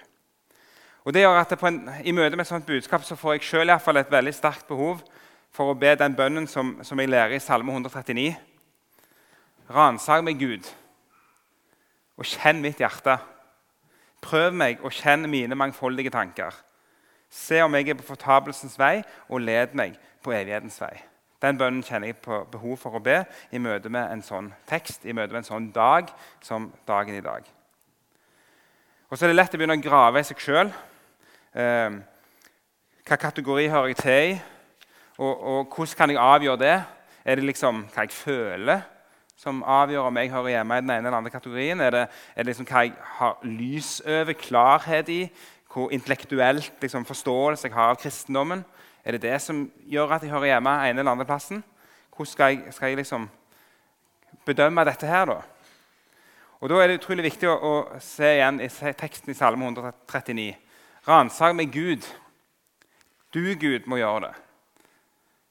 Og 1.02 1.10
det 1.10 1.24
gjør 1.24 1.40
at 1.40 1.56
en, 1.58 1.80
I 2.06 2.14
møte 2.14 2.38
med 2.38 2.46
et 2.46 2.52
sånt 2.52 2.70
budskap 2.70 3.02
så 3.02 3.18
får 3.18 3.34
jeg 3.40 3.48
selv 3.48 3.98
et 3.98 4.14
veldig 4.14 4.36
sterkt 4.38 4.70
behov 4.70 5.02
for 5.50 5.72
å 5.72 5.74
be 5.74 5.90
den 5.98 6.14
bønnen 6.14 6.46
som, 6.46 6.76
som 6.86 7.02
jeg 7.02 7.10
lærer 7.10 7.34
i 7.34 7.42
Salme 7.42 7.74
139. 7.74 8.30
Ransak 9.74 10.22
meg, 10.22 10.38
Gud, 10.38 10.72
og 12.14 12.30
kjenn 12.30 12.62
mitt 12.62 12.78
hjerte. 12.78 13.18
Prøv 14.22 14.54
meg 14.54 14.86
og 14.86 14.94
kjenn 14.94 15.26
mine 15.26 15.58
mangfoldige 15.58 16.14
tanker. 16.14 16.54
Se 17.26 17.58
om 17.66 17.74
jeg 17.74 17.90
er 17.90 17.98
på 17.98 18.12
fortapelsens 18.14 18.78
vei, 18.78 19.00
og 19.26 19.42
led 19.42 19.74
meg 19.74 19.98
på 20.22 20.30
evighetens 20.30 20.78
vei. 20.78 21.00
Den 21.42 21.58
bønnen 21.58 21.82
kjenner 21.82 22.12
jeg 22.12 22.20
på 22.22 22.38
behov 22.52 22.76
for 22.78 22.94
å 22.94 23.02
be 23.02 23.24
i 23.50 23.58
møte 23.58 23.90
med 23.90 24.12
en 24.14 24.22
sånn 24.22 24.52
tekst, 24.70 25.02
i 25.02 25.14
møte 25.16 25.34
med 25.34 25.42
en 25.42 25.48
sånn 25.48 25.68
dag 25.74 26.12
som 26.44 26.68
dagen 26.86 27.18
i 27.18 27.24
dag. 27.24 27.42
Og 29.10 29.18
så 29.18 29.26
er 29.26 29.32
det 29.32 29.38
lett 29.40 29.54
å 29.56 29.58
begynne 29.58 29.74
å 29.76 29.82
grave 29.82 30.22
i 30.22 30.28
seg 30.28 30.38
sjøl. 30.40 30.70
Eh, 31.52 31.98
hva 33.02 33.18
kategori 33.18 33.66
hører 33.72 33.90
jeg 33.90 33.98
til 33.98 34.28
i? 34.30 34.36
Og, 35.18 35.34
og, 35.34 35.74
hvordan 35.74 35.98
kan 35.98 36.12
jeg 36.14 36.22
avgjøre 36.22 36.60
det? 36.62 36.76
Er 37.24 37.38
det 37.38 37.44
liksom 37.44 37.82
hva 37.92 38.06
jeg 38.06 38.14
føler, 38.14 38.86
som 39.36 39.64
avgjør 39.66 40.08
om 40.08 40.20
jeg 40.22 40.30
hører 40.32 40.54
hjemme 40.54 40.78
i 40.78 40.84
den 40.84 40.94
ene 40.94 41.10
eller 41.10 41.18
andre 41.18 41.34
kategorien? 41.34 41.82
Er 41.82 41.90
det, 41.90 42.04
er 42.36 42.46
det 42.46 42.52
liksom 42.52 42.70
hva 42.70 42.84
jeg 42.86 42.94
har 43.18 43.42
lys 43.42 43.90
over, 44.06 44.38
klarhet 44.38 45.10
i? 45.10 45.20
Hvor 45.72 45.90
intellektuelt 45.90 46.72
liksom, 46.80 47.04
forståelse 47.08 47.68
jeg 47.68 47.74
har 47.74 47.92
av 47.92 48.00
kristendommen? 48.00 48.62
Er 49.04 49.16
det 49.16 49.22
det 49.22 49.38
som 49.42 49.64
gjør 49.90 50.14
at 50.16 50.22
jeg 50.22 50.30
hører 50.30 50.52
hjemme 50.54 50.74
ene 50.88 51.02
eller 51.02 51.12
andre 51.12 51.26
plassen? 51.26 51.64
Hvordan 52.12 52.32
skal 52.32 52.52
jeg, 52.52 52.74
skal 52.74 52.92
jeg 52.92 53.00
liksom 53.02 53.28
bedømme 54.46 54.84
dette 54.84 55.06
her, 55.06 55.24
da? 55.26 55.40
Og 56.62 56.68
Da 56.70 56.78
er 56.78 56.86
det 56.86 57.00
utrolig 57.00 57.24
viktig 57.26 57.48
å, 57.50 57.56
å 57.58 58.00
se 58.00 58.36
igjen 58.36 58.60
i 58.62 58.68
teksten 58.70 59.32
i 59.32 59.34
Salme 59.34 59.66
139. 59.66 60.52
Ransak 61.08 61.56
meg, 61.58 61.72
Gud. 61.74 62.06
Du, 63.34 63.42
Gud, 63.58 63.88
må 63.90 63.98
gjøre 63.98 64.28
det. 64.28 64.34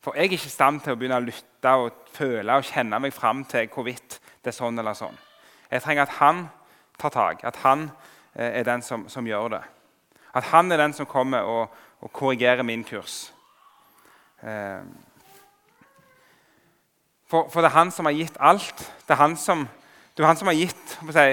For 0.01 0.15
jeg 0.15 0.29
er 0.29 0.37
ikke 0.37 0.47
i 0.47 0.53
stand 0.53 0.79
til 0.81 0.95
å 0.95 0.99
begynne 1.01 1.19
å 1.19 1.25
lytte 1.25 1.73
og 1.77 2.07
føle 2.15 2.55
og 2.55 2.65
kjenne 2.65 2.99
meg 3.03 3.11
fram 3.13 3.43
til 3.49 3.67
hvorvidt 3.73 4.21
det 4.39 4.53
er 4.53 4.55
sånn 4.55 4.79
eller 4.79 4.95
sånn. 4.97 5.19
Jeg 5.69 5.83
trenger 5.83 6.07
at 6.07 6.15
han 6.21 6.41
tar 7.01 7.13
tak, 7.13 7.43
at 7.43 7.59
han 7.65 7.89
eh, 8.33 8.61
er 8.61 8.65
den 8.67 8.81
som, 8.85 9.03
som, 9.11 9.27
gjør 9.27 9.57
det. 9.57 9.61
At 10.33 10.47
han 10.53 10.71
er 10.71 10.79
den 10.79 10.95
som 10.95 11.09
kommer 11.09 11.43
og, 11.43 11.75
og 11.99 12.13
korrigerer 12.15 12.63
min 12.63 12.87
kurs. 12.87 13.33
Eh, 14.41 14.83
for, 17.31 17.47
for, 17.49 17.61
det 17.61 17.71
er 17.71 17.77
han 17.77 17.91
som 17.91 18.09
har 18.09 18.17
gitt 18.17 18.39
alt. 18.39 18.85
Det 19.07 19.15
er 19.15 19.21
han 19.21 19.37
som, 19.39 19.67
er 20.17 20.27
han 20.27 20.39
som 20.39 20.51
har 20.51 20.57
gitt 20.59 20.97
si, 21.15 21.27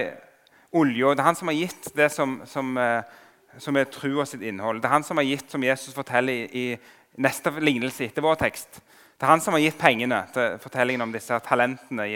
olja. 0.73 1.15
Det 1.15 1.25
er 1.25 1.31
han 1.31 1.41
som 1.41 1.51
har 1.51 1.59
gitt 1.59 1.91
det 1.97 2.13
som, 2.15 2.41
som 2.47 2.77
eh, 2.79 3.17
som 3.57 3.77
er 3.77 3.89
trua 3.91 4.27
sitt 4.27 4.43
innhold. 4.47 4.83
Det 4.83 4.89
er 4.89 4.97
han 4.97 5.07
som 5.07 5.19
har 5.19 5.27
gitt, 5.27 5.49
som 5.51 5.65
Jesus 5.65 5.95
forteller 5.95 6.33
i, 6.33 6.45
i 6.75 7.23
neste 7.23 7.53
lignelse 7.59 8.07
etter 8.07 8.25
vår 8.25 8.39
tekst. 8.41 8.81
Det 9.19 9.27
er 9.27 9.33
han 9.33 9.43
som 9.43 9.57
har 9.57 9.65
gitt 9.65 9.81
pengene 9.81 10.21
til 10.35 10.59
fortellingen 10.63 11.07
om 11.07 11.15
disse 11.15 11.39
talentene. 11.47 12.07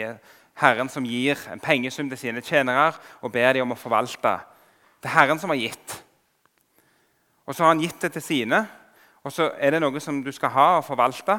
Herren 0.59 0.91
som 0.91 1.05
gir 1.07 1.39
en 1.51 1.61
pengesum 1.63 2.11
til 2.11 2.21
sine 2.21 2.43
tjenere 2.45 2.93
og 3.21 3.33
ber 3.33 3.57
dem 3.57 3.65
om 3.67 3.75
å 3.75 3.79
forvalte. 3.79 4.37
Det 5.01 5.09
er 5.09 5.17
Herren 5.17 5.41
som 5.41 5.51
har 5.51 5.59
gitt. 5.59 5.97
Og 7.43 7.55
så 7.55 7.65
har 7.65 7.73
han 7.73 7.83
gitt 7.83 7.99
det 8.05 8.13
til 8.15 8.23
sine, 8.23 8.61
og 9.23 9.31
så 9.31 9.49
er 9.57 9.75
det 9.75 9.81
noe 9.83 10.01
som 10.03 10.19
du 10.23 10.31
skal 10.35 10.51
ha 10.51 10.67
og 10.77 10.85
forvalte. 10.87 11.37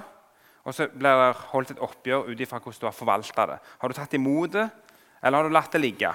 Og 0.65 0.73
så 0.73 0.87
blir 0.89 1.19
det 1.21 1.43
holdt 1.51 1.75
et 1.75 1.83
oppgjør 1.85 2.31
ut 2.31 2.41
ifra 2.41 2.59
hvordan 2.59 2.81
du 2.81 2.87
har 2.89 2.97
forvalta 2.97 3.47
det. 3.51 3.59
Har 3.81 3.89
du 3.89 3.97
tatt 3.97 4.17
imot 4.17 4.55
det, 4.55 4.65
eller 5.21 5.39
har 5.39 5.49
du 5.49 5.53
latt 5.53 5.77
det 5.77 5.83
ligge? 5.83 6.13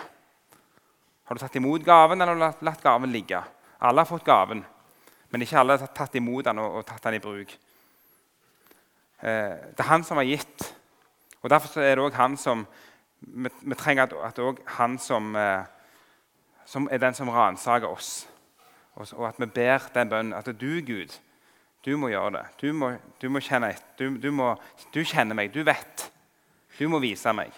Har 1.30 1.38
du 1.38 1.42
tatt 1.44 1.56
imot 1.60 1.86
gaven, 1.86 2.22
eller 2.22 2.34
har 2.34 2.58
du 2.58 2.66
latt 2.66 2.82
gaven 2.82 3.14
ligge? 3.14 3.42
Alle 3.86 4.02
har 4.02 4.10
fått 4.10 4.26
gaven, 4.26 4.64
men 5.30 5.46
ikke 5.46 5.60
alle 5.62 5.78
har 5.78 5.94
tatt 5.94 6.18
imot 6.18 6.50
den 6.50 6.60
og, 6.60 6.80
og 6.80 6.88
tatt 6.90 7.06
den 7.06 7.20
i 7.20 7.22
bruk. 7.24 7.54
Eh, 9.22 9.56
det 9.78 9.84
er 9.84 9.92
han 9.92 10.04
som 10.04 10.18
har 10.18 10.26
gitt. 10.26 10.74
og 11.44 11.50
Derfor 11.54 11.86
er 11.86 11.96
det 11.96 12.06
òg 12.08 12.18
han 12.18 12.38
som 12.38 12.66
vi, 13.20 13.50
vi 13.62 13.76
trenger 13.76 14.04
at, 14.04 14.14
at 14.14 14.40
også 14.40 14.66
han 14.80 14.98
som, 14.98 15.36
eh, 15.36 15.64
som, 16.66 16.88
er 16.92 16.98
den 16.98 17.14
som 17.14 17.30
ransaker 17.30 17.88
oss. 17.88 18.28
Og, 18.96 19.08
og, 19.14 19.28
at 19.28 19.40
vi 19.40 19.46
ber 19.46 19.90
den 19.94 20.10
bønnen 20.10 20.34
at 20.34 20.46
du, 20.46 20.82
Gud, 20.82 21.20
du 21.86 21.94
må 21.98 22.10
gjøre 22.12 22.36
det. 22.36 22.46
Du 22.60 22.74
må, 22.76 22.92
du 23.22 23.30
må 23.32 23.42
kjenne 23.44 23.72
du, 24.00 24.10
du, 24.20 24.32
du 24.94 25.02
kjenner 25.04 25.38
meg, 25.38 25.54
du 25.54 25.64
vet. 25.68 26.10
Du 26.80 26.88
må 26.92 27.00
vise 27.04 27.32
meg. 27.36 27.56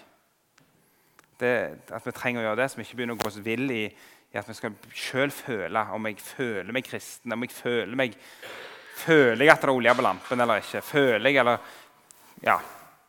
Det, 1.38 1.52
at 1.90 2.04
vi 2.06 2.14
trenger 2.14 2.42
å 2.42 2.46
gjøre 2.46 2.60
det, 2.62 2.68
så 2.70 2.78
vi 2.78 2.86
ikke 2.86 3.00
begynner 3.00 3.18
å 3.18 3.22
gå 3.22 3.30
oss 3.30 3.40
vill 3.42 3.70
i, 3.74 3.84
i 4.32 4.38
at 4.38 4.48
vi 4.48 4.54
skal 4.54 4.76
sjøl 4.94 5.32
føle 5.34 5.82
om 5.94 6.06
jeg 6.06 6.20
føler 6.22 6.70
meg 6.74 6.86
kristen, 6.86 7.34
om 7.34 7.46
jeg 7.46 7.56
føler 7.56 7.98
meg 7.98 8.20
Føler 9.02 9.46
jeg 9.46 9.50
at 9.50 9.62
det 9.64 9.66
er 9.66 9.72
olje 9.72 9.92
på 9.96 10.02
lampen 10.04 10.42
eller 10.44 10.60
ikke? 10.60 10.82
Føler 10.84 11.30
jeg, 11.30 11.38
eller 11.40 11.58
Ja. 12.44 12.58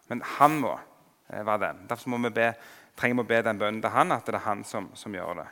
Men 0.07 0.21
han 0.37 0.55
må 0.61 0.71
eh, 0.73 1.43
være 1.45 1.67
den. 1.67 1.83
Derfor 1.89 2.13
må 2.13 2.19
vi 2.23 2.31
be, 2.33 2.47
trenger 2.97 3.19
vi 3.19 3.25
å 3.25 3.29
be 3.29 3.41
den 3.45 3.59
bønnen 3.59 3.81
til 3.83 3.93
han, 3.93 4.15
at 4.15 4.25
det 4.25 4.37
er 4.39 4.45
han 4.47 4.63
som, 4.67 4.87
som 4.97 5.13
gjør 5.15 5.41
det. 5.41 5.45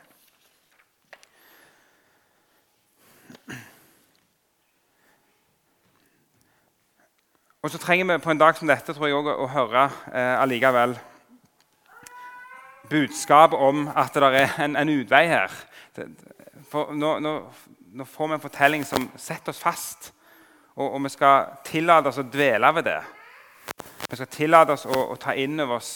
Og 7.62 7.70
så 7.70 7.78
trenger 7.78 8.04
vi 8.04 8.18
på 8.18 8.30
en 8.30 8.38
dag 8.38 8.56
som 8.58 8.66
dette 8.66 8.90
tror 8.90 9.06
jeg 9.06 9.14
også, 9.14 9.32
å 9.38 9.44
høre 9.52 9.84
eh, 10.10 10.32
allikevel 10.42 10.96
budskap 12.90 13.54
om 13.54 13.84
at 13.86 14.18
det 14.18 14.30
er 14.40 14.56
en, 14.64 14.74
en 14.80 14.90
utvei 14.90 15.20
her. 15.30 15.54
For 16.72 16.90
nå, 16.90 17.12
nå, 17.22 17.36
nå, 17.94 18.08
får 18.16 18.32
vi 18.32 18.38
en 18.38 18.44
fortelling 18.48 18.88
som 18.88 19.06
setter 19.14 19.54
oss 19.54 19.62
fast, 19.62 20.10
og, 20.74 20.88
og, 20.88 20.98
vi 21.06 21.14
skal 21.14 21.54
tillate 21.70 22.10
oss 22.10 22.18
å 22.18 22.26
dvele 22.26 22.74
ved 22.80 22.88
det. 22.90 22.98
Vi 24.10 24.18
skal 24.18 24.34
tillate 24.34 24.74
oss 24.74 24.88
å, 24.90 24.98
å 25.14 25.22
ta 25.22 25.38
inn 25.38 25.54
over 25.62 25.78
oss 25.78 25.94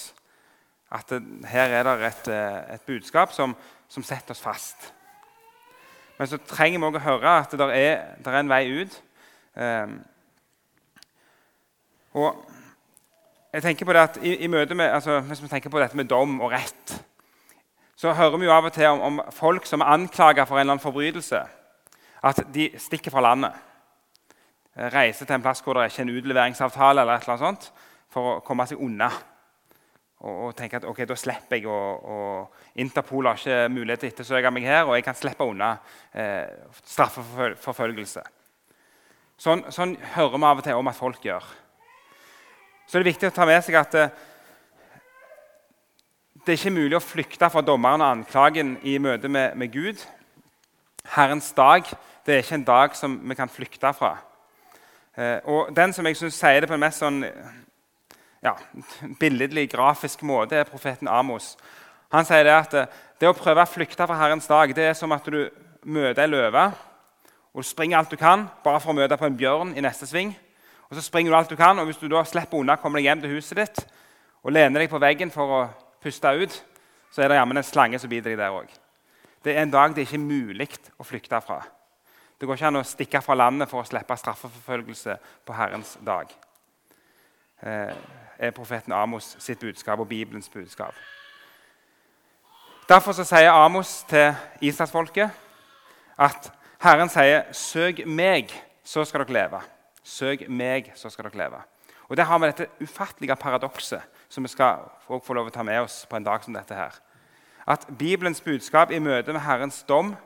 at 0.94 1.10
det, 1.10 1.22
her 1.50 1.80
er 1.80 1.88
det 1.90 2.00
et, 2.12 2.34
et 2.78 2.90
budskap 2.94 3.34
som, 3.34 3.58
som, 3.90 4.06
setter 4.06 4.38
oss 4.38 4.46
fast. 4.46 4.92
Men 6.14 6.30
så 6.30 6.38
trenger 6.46 6.78
vi 6.78 6.94
òg 6.94 7.02
å 7.02 7.08
høre 7.10 7.40
at 7.42 7.58
det 7.58 7.72
er, 7.74 8.12
det 8.22 8.30
er 8.30 8.44
en 8.44 8.54
vei 8.54 8.66
ut. 8.84 9.02
Um, 9.58 10.04
og 12.16 12.46
jeg 13.52 13.62
tenker 13.62 13.88
på 13.88 13.94
det 13.96 14.02
at 14.02 14.16
i, 14.20 14.34
i 14.44 14.48
møte 14.52 14.74
med, 14.74 14.90
altså, 14.90 15.20
Hvis 15.20 15.42
vi 15.42 15.48
tenker 15.48 15.70
på 15.70 15.80
dette 15.80 15.96
med 15.96 16.08
dom 16.08 16.40
og 16.40 16.50
rett, 16.52 16.96
så 17.96 18.12
hører 18.12 18.36
vi 18.36 18.44
jo 18.44 18.52
av 18.52 18.66
og 18.68 18.72
til 18.72 18.90
om, 18.90 19.00
om 19.00 19.20
folk 19.32 19.66
som 19.66 19.80
er 19.80 19.94
anklaga 19.94 20.44
for 20.44 20.56
en 20.56 20.66
eller 20.66 20.76
annen 20.76 20.82
forbrytelse. 20.82 21.40
At 22.22 22.42
de 22.52 22.68
stikker 22.78 23.10
fra 23.10 23.22
landet. 23.24 23.56
Eh, 24.76 24.90
reiser 24.92 25.24
til 25.24 25.38
en 25.38 25.44
plass 25.44 25.64
hvor 25.64 25.76
det 25.76 25.86
er 25.86 25.92
ikke 25.92 26.02
er 26.02 26.08
en 26.08 26.18
utleveringsavtale 26.18 27.00
eller 27.00 27.16
et 27.16 27.24
eller 27.24 27.36
annet 27.36 27.46
sånt, 27.46 27.88
for 28.12 28.34
å 28.34 28.38
komme 28.44 28.68
seg 28.68 28.84
unna. 28.84 29.08
Og, 30.20 30.34
og 30.48 30.56
tenke 30.56 30.76
at 30.76 30.84
ok, 30.88 31.04
da 31.08 31.16
slipper 31.16 31.56
jeg, 31.56 31.66
og, 31.68 32.04
og 32.04 32.80
Interpol 32.80 33.28
har 33.30 33.40
ikke 33.40 33.72
mulighet 33.72 34.04
til 34.04 34.10
å 34.10 34.14
ettersøke 34.14 34.52
meg 34.52 34.68
her, 34.68 34.84
og 34.84 34.96
jeg 34.96 35.04
kan 35.08 35.16
slippe 35.16 35.48
unna 35.48 35.78
eh, 36.12 36.48
straffeforfølgelse. 36.84 38.24
Sånn, 39.40 39.64
sånn 39.72 39.96
hører 40.16 40.36
vi 40.36 40.48
av 40.48 40.60
og 40.60 40.64
til 40.68 40.80
om 40.80 40.92
at 40.92 41.00
folk 41.00 41.24
gjør 41.24 41.54
så 42.86 42.96
er 42.96 43.02
det 43.02 43.12
viktig 43.12 43.28
å 43.30 43.34
ta 43.34 43.46
med 43.48 43.64
seg 43.66 43.78
at 43.80 43.94
det, 43.94 44.06
eh, 44.06 44.24
det 46.46 46.54
er 46.54 46.60
ikke 46.60 46.70
mulig 46.70 46.94
å 46.94 47.02
flykte 47.02 47.48
fra 47.50 47.60
dommeren 47.66 48.04
og 48.04 48.12
anklagen 48.20 48.76
i 48.86 48.92
møte 49.02 49.26
med, 49.28 49.56
med, 49.58 49.72
Gud. 49.74 49.98
Herrens 51.16 51.48
dag 51.56 51.88
det 52.26 52.34
er 52.34 52.44
ikke 52.44 52.54
en 52.60 52.66
dag 52.68 52.94
som 52.94 53.16
vi 53.18 53.34
kan 53.34 53.50
flykte 53.50 53.90
fra. 53.98 54.12
Eh, 55.18 55.40
og 55.44 55.74
Den 55.74 55.92
som 55.92 56.06
jeg 56.06 56.16
synes 56.16 56.38
sier 56.38 56.60
det 56.60 56.70
på 56.70 56.78
en 56.78 56.84
mest 56.84 57.02
sånn, 57.02 57.24
ja, 58.46 58.54
billedlig, 59.18 59.72
grafisk 59.74 60.22
måte, 60.22 60.60
er 60.60 60.70
profeten 60.70 61.10
Amos. 61.10 61.56
Han 62.14 62.24
sier 62.24 62.46
det 62.46 62.54
at 62.54 62.78
eh, 62.78 62.96
det 63.18 63.26
å 63.26 63.34
prøve 63.34 63.66
å 63.66 63.74
flykte 63.74 64.06
fra 64.06 64.22
Herrens 64.22 64.46
dag 64.46 64.70
det 64.76 64.92
er 64.92 64.94
som 64.94 65.10
at 65.16 65.26
du 65.26 65.48
møter 65.82 66.22
ei 66.22 66.30
løve. 66.30 66.70
og 67.56 67.64
springer 67.64 67.98
alt 67.98 68.10
du 68.10 68.16
kan 68.20 68.50
bare 68.62 68.80
for 68.80 68.92
å 68.92 68.94
møte 68.94 69.16
på 69.16 69.24
en 69.26 69.36
bjørn 69.36 69.70
i 69.74 69.80
neste 69.80 70.06
sving. 70.06 70.36
Og 70.90 70.96
så 70.96 71.02
springer 71.02 71.32
du 71.32 71.36
alt 71.36 71.50
du 71.50 71.56
kan, 71.56 71.78
og 71.78 71.84
Hvis 71.84 71.96
du 71.96 72.08
da 72.08 72.24
slipper 72.24 72.58
unna, 72.58 72.76
kommer 72.76 72.98
deg 72.98 73.08
hjem 73.08 73.20
til 73.20 73.34
huset 73.36 73.56
ditt 73.58 73.86
og 74.46 74.52
lener 74.52 74.80
deg 74.80 74.90
på 74.90 75.00
veggen 75.02 75.30
for 75.34 75.50
å 75.50 75.62
puste 76.02 76.30
ut, 76.30 76.64
så 77.10 77.22
er 77.22 77.28
det 77.28 77.38
jammen 77.40 77.58
en 77.58 77.66
slange 77.66 77.98
som 77.98 78.10
biter 78.10 78.30
deg 78.30 78.38
der 78.38 78.54
òg. 78.54 78.68
Det 79.42 79.56
er 79.56 79.62
en 79.62 79.72
dag 79.72 79.94
det 79.94 80.04
ikke 80.06 80.14
er 80.14 80.22
mulig 80.22 80.68
å 80.98 81.06
flykte 81.06 81.40
fra. 81.42 81.64
Det 82.38 82.46
går 82.46 82.54
ikke 82.58 82.68
an 82.68 82.78
å 82.78 82.84
stikke 82.86 83.22
fra 83.24 83.34
landet 83.34 83.70
for 83.70 83.80
å 83.80 83.88
slippe 83.88 84.16
straffeforfølgelse 84.16 85.16
på 85.46 85.56
Herrens 85.56 85.96
dag. 86.06 86.30
Eh, 87.62 87.94
er 88.38 88.50
profeten 88.54 88.92
Amos 88.92 89.36
sitt 89.40 89.58
budskap 89.58 89.98
og 89.98 90.08
Bibelens 90.08 90.48
budskap. 90.48 90.94
Derfor 92.88 93.16
sier 93.16 93.50
Amos 93.50 94.04
til 94.08 94.34
Israelsfolket 94.60 95.30
at 96.18 96.52
Herren 96.78 97.08
sier 97.08 97.52
'Søk 97.52 98.06
meg, 98.06 98.52
så 98.84 99.04
skal 99.04 99.24
dere 99.24 99.48
leve'. 99.48 99.75
Søk 100.06 100.44
meg, 100.48 100.92
så 100.94 101.10
skal 101.10 101.26
dere 101.26 101.40
leve. 101.40 101.62
Og 102.08 102.16
Der 102.16 102.24
har 102.24 102.38
vi 102.38 102.46
dette 102.46 102.68
ufattelige 102.82 103.36
paradokset 103.36 104.00
som 104.28 104.44
vi 104.44 104.48
skal 104.48 104.86
få 105.08 105.34
lov 105.34 105.48
å 105.50 105.50
ta 105.50 105.62
med 105.66 105.80
oss 105.82 106.06
på 106.06 106.16
en 106.16 106.24
dag 106.24 106.44
som 106.44 106.54
dette. 106.54 106.74
her. 106.74 106.94
At 107.66 107.86
Bibelens 107.98 108.40
budskap 108.40 108.90
i 108.90 108.98
møte 108.98 109.32
med 109.32 109.40
Herrens 109.40 109.82
dom, 109.82 110.16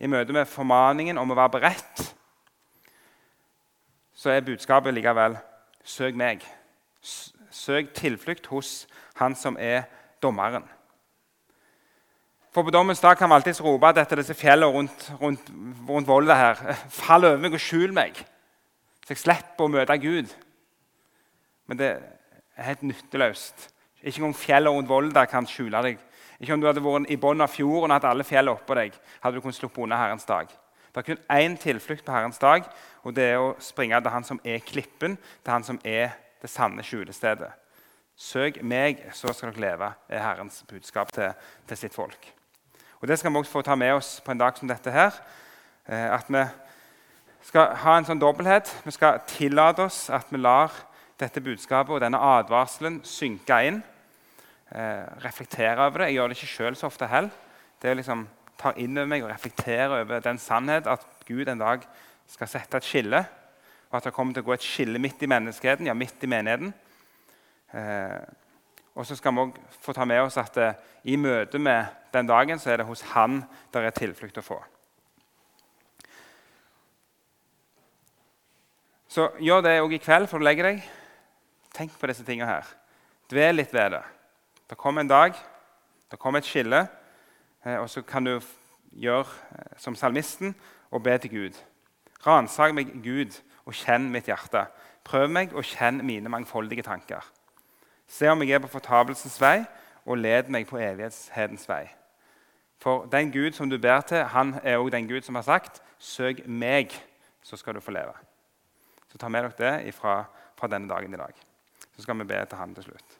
i 0.00 0.06
møte 0.06 0.32
med 0.32 0.46
formaningen 0.46 1.18
om 1.18 1.30
å 1.30 1.34
være 1.34 1.50
beredt, 1.50 2.14
så 4.14 4.30
er 4.30 4.40
budskapet 4.40 4.94
likevel 4.94 5.38
'søk 5.84 6.14
meg'. 6.14 6.44
Søk 7.50 7.94
tilflukt 7.94 8.46
hos 8.46 8.86
Han 9.14 9.34
som 9.34 9.56
er 9.60 9.82
dommeren. 10.22 10.64
For 12.52 12.62
På 12.62 12.70
dommens 12.70 13.00
dag 13.00 13.16
kan 13.16 13.28
vi 13.28 13.34
alltids 13.34 13.60
rope 13.60 13.92
dette 13.92 14.16
disse 14.16 14.34
fjellene 14.34 14.72
rundt, 14.72 15.12
rundt, 15.20 15.50
rundt 15.88 16.08
Volda 16.08 16.34
her 16.34 16.54
Fall 16.88 17.24
over 17.24 17.36
meg 17.36 17.52
og 17.52 17.60
skjul 17.60 17.92
meg, 17.92 18.26
så 19.08 19.14
jeg 19.14 19.22
slipper 19.22 19.64
å 19.64 19.72
møte 19.72 19.94
Gud. 19.96 20.32
Men 21.64 21.78
det 21.80 21.86
er 21.96 22.66
helt 22.66 22.82
nytteløst. 22.84 23.62
Ikke 24.02 24.20
engang 24.20 24.34
fjellet 24.36 24.74
rundt 24.74 24.90
Volda 24.90 25.22
kan 25.24 25.48
skjule 25.48 25.80
deg. 25.86 26.02
Ikke 26.36 26.52
om 26.52 26.60
du 26.60 26.66
hadde 26.68 26.82
vært 26.84 27.08
i 27.08 27.16
bunnen 27.16 27.46
av 27.46 27.54
fjorden 27.54 27.88
og 27.88 27.96
hatt 27.96 28.04
alle 28.10 28.26
fjellene 28.28 28.52
oppå 28.52 28.76
deg, 28.76 28.98
hadde 29.22 29.40
du 29.40 29.40
kunnet 29.40 29.56
sluppe 29.56 29.80
unna 29.80 29.96
Herrens 29.96 30.28
dag. 30.28 30.52
Det 30.92 31.00
er 31.00 31.06
kun 31.08 31.24
én 31.38 31.56
tilflukt 31.56 32.04
på 32.04 32.12
Herrens 32.12 32.42
dag, 32.42 32.68
og 33.00 33.16
det 33.16 33.30
er 33.32 33.40
å 33.40 33.56
springe 33.64 33.96
til 33.96 34.12
Han 34.12 34.28
som 34.28 34.42
er 34.44 34.60
klippen, 34.60 35.16
til 35.16 35.56
Han 35.56 35.64
som 35.64 35.80
er 35.88 36.12
det 36.42 36.52
sanne 36.52 36.84
skjulestedet. 36.84 37.48
Søk 38.12 38.60
meg, 38.60 39.06
så 39.16 39.32
skal 39.32 39.54
dere 39.54 39.70
leve, 39.70 39.92
er 40.12 40.24
Herrens 40.26 40.60
budskap 40.68 41.16
til, 41.16 41.32
til 41.64 41.80
sitt 41.80 41.96
folk. 41.96 42.32
Og 43.00 43.08
Det 43.08 43.16
skal 43.18 43.32
vi 43.32 43.40
også 43.40 43.56
få 43.56 43.64
ta 43.64 43.74
med 43.74 43.96
oss 43.96 44.18
på 44.20 44.36
en 44.36 44.44
dag 44.44 44.58
som 44.58 44.68
dette. 44.68 44.92
her, 44.92 45.16
eh, 45.88 46.12
At 46.12 46.28
vi 46.28 46.44
skal 47.48 47.72
ha 47.80 47.94
en 47.96 48.04
sånn 48.04 48.20
dobbelthet. 48.20 48.68
Vi 48.84 48.92
skal 48.92 49.22
tillate 49.28 49.86
oss 49.86 50.08
at 50.12 50.28
vi 50.28 50.40
lar 50.40 50.74
dette 51.18 51.40
budskapet 51.40 51.96
og 51.96 52.02
denne 52.02 52.20
advarselen 52.20 53.00
synke 53.08 53.60
inn. 53.64 53.78
Eh, 54.68 55.06
reflektere 55.24 55.86
over 55.86 56.02
det. 56.02 56.10
Jeg 56.10 56.18
gjør 56.18 56.28
det 56.28 56.36
ikke 56.36 56.50
sjøl 56.52 56.76
så 56.76 56.90
ofte 56.90 57.08
heller. 57.08 57.32
Det 57.80 57.90
er 57.90 57.96
liksom 57.96 58.26
tar 58.58 58.76
inn 58.82 58.98
over 58.98 59.08
meg 59.08 59.24
og 59.24 59.30
reflekterer 59.30 60.02
over 60.02 60.20
den 60.20 60.40
sannhet 60.42 60.90
at 60.90 61.04
Gud 61.28 61.48
en 61.48 61.62
dag 61.62 61.84
skal 62.28 62.50
sette 62.50 62.76
et 62.76 62.88
skille. 62.88 63.24
Og 63.88 63.96
at 63.96 64.08
det 64.10 64.12
kommer 64.12 64.36
til 64.36 64.44
å 64.44 64.50
gå 64.50 64.58
et 64.58 64.68
skille 64.68 65.00
midt 65.00 65.22
i 65.24 65.30
menneskeheten, 65.30 65.88
ja, 65.88 65.96
midt 65.96 66.24
i 66.26 66.28
menigheten. 66.28 66.74
Eh, 67.72 68.18
og 68.98 69.06
så 69.06 69.16
skal 69.16 69.32
vi 69.32 69.46
også 69.46 69.84
få 69.86 69.94
ta 69.96 70.04
med 70.04 70.26
oss 70.26 70.36
at 70.42 70.60
eh, 70.60 70.76
i 71.08 71.16
møte 71.16 71.60
med 71.62 71.86
den 72.12 72.28
dagen 72.28 72.60
så 72.60 72.74
er 72.74 72.82
det 72.82 72.90
hos 72.90 73.06
Han 73.14 73.40
der 73.72 73.88
er 73.88 73.96
tilflukt 73.96 74.42
å 74.42 74.44
få. 74.44 74.60
Så 79.08 79.30
gjør 79.40 79.62
det 79.64 79.78
òg 79.80 79.94
i 79.96 80.00
kveld 80.02 80.28
før 80.28 80.42
du 80.42 80.44
legger 80.44 80.68
deg. 80.68 80.82
Tenk 81.72 81.94
på 81.96 82.08
disse 82.10 82.24
tingene 82.26 82.50
her. 82.50 82.68
Dvel 83.32 83.56
litt 83.56 83.72
ved 83.72 83.94
det. 83.96 84.02
Det 84.68 84.76
kommer 84.76 85.00
en 85.00 85.08
dag, 85.08 85.36
det 86.10 86.18
kommer 86.20 86.42
et 86.42 86.48
skille, 86.48 86.82
eh, 87.64 87.78
og 87.80 87.88
så 87.88 88.02
kan 88.04 88.24
du 88.24 88.34
gjøre 88.92 89.24
eh, 89.56 89.78
som 89.80 89.96
salmisten 89.96 90.54
og 90.90 91.02
be 91.02 91.16
til 91.18 91.30
Gud. 91.30 91.56
Ransak 92.26 92.74
meg, 92.76 92.92
Gud, 93.04 93.32
og 93.64 93.76
kjenn 93.76 94.10
mitt 94.12 94.28
hjerte. 94.28 94.66
Prøv 95.04 95.28
meg 95.32 95.56
og 95.56 95.64
kjenn 95.64 96.02
mine 96.04 96.28
mangfoldige 96.28 96.84
tanker. 96.84 97.24
Se 98.08 98.28
om 98.28 98.42
jeg 98.42 98.56
er 98.56 98.64
på 98.64 98.72
fortapelsens 98.72 99.40
vei, 99.40 99.62
og 100.08 100.20
led 100.20 100.52
meg 100.52 100.68
på 100.68 100.80
evighetshedens 100.80 101.68
vei. 101.68 101.86
For 102.80 103.08
den 103.12 103.32
Gud 103.32 103.56
som 103.56 103.70
du 103.70 103.78
ber 103.78 104.00
til, 104.00 104.24
han 104.24 104.54
er 104.62 104.78
også 104.78 104.96
den 104.96 105.08
Gud 105.08 105.22
som 105.22 105.34
har 105.34 105.42
sagt, 105.42 105.82
'Søk 105.98 106.46
meg, 106.46 106.90
så 107.42 107.56
skal 107.56 107.74
du 107.74 107.80
få 107.80 107.90
leve'. 107.90 108.27
Så 109.08 109.18
ta 109.18 109.28
med 109.28 109.46
dere 109.48 109.78
det 109.84 109.94
fra, 109.96 110.20
fra 110.58 110.68
denne 110.70 110.90
dagen 110.90 111.14
i 111.14 111.20
dag. 111.20 111.34
Så 111.96 112.04
skal 112.04 112.18
vi 112.18 112.28
be 112.28 112.42
til 112.44 112.58
Han 112.58 112.74
til 112.74 112.90
slutt. 112.90 113.18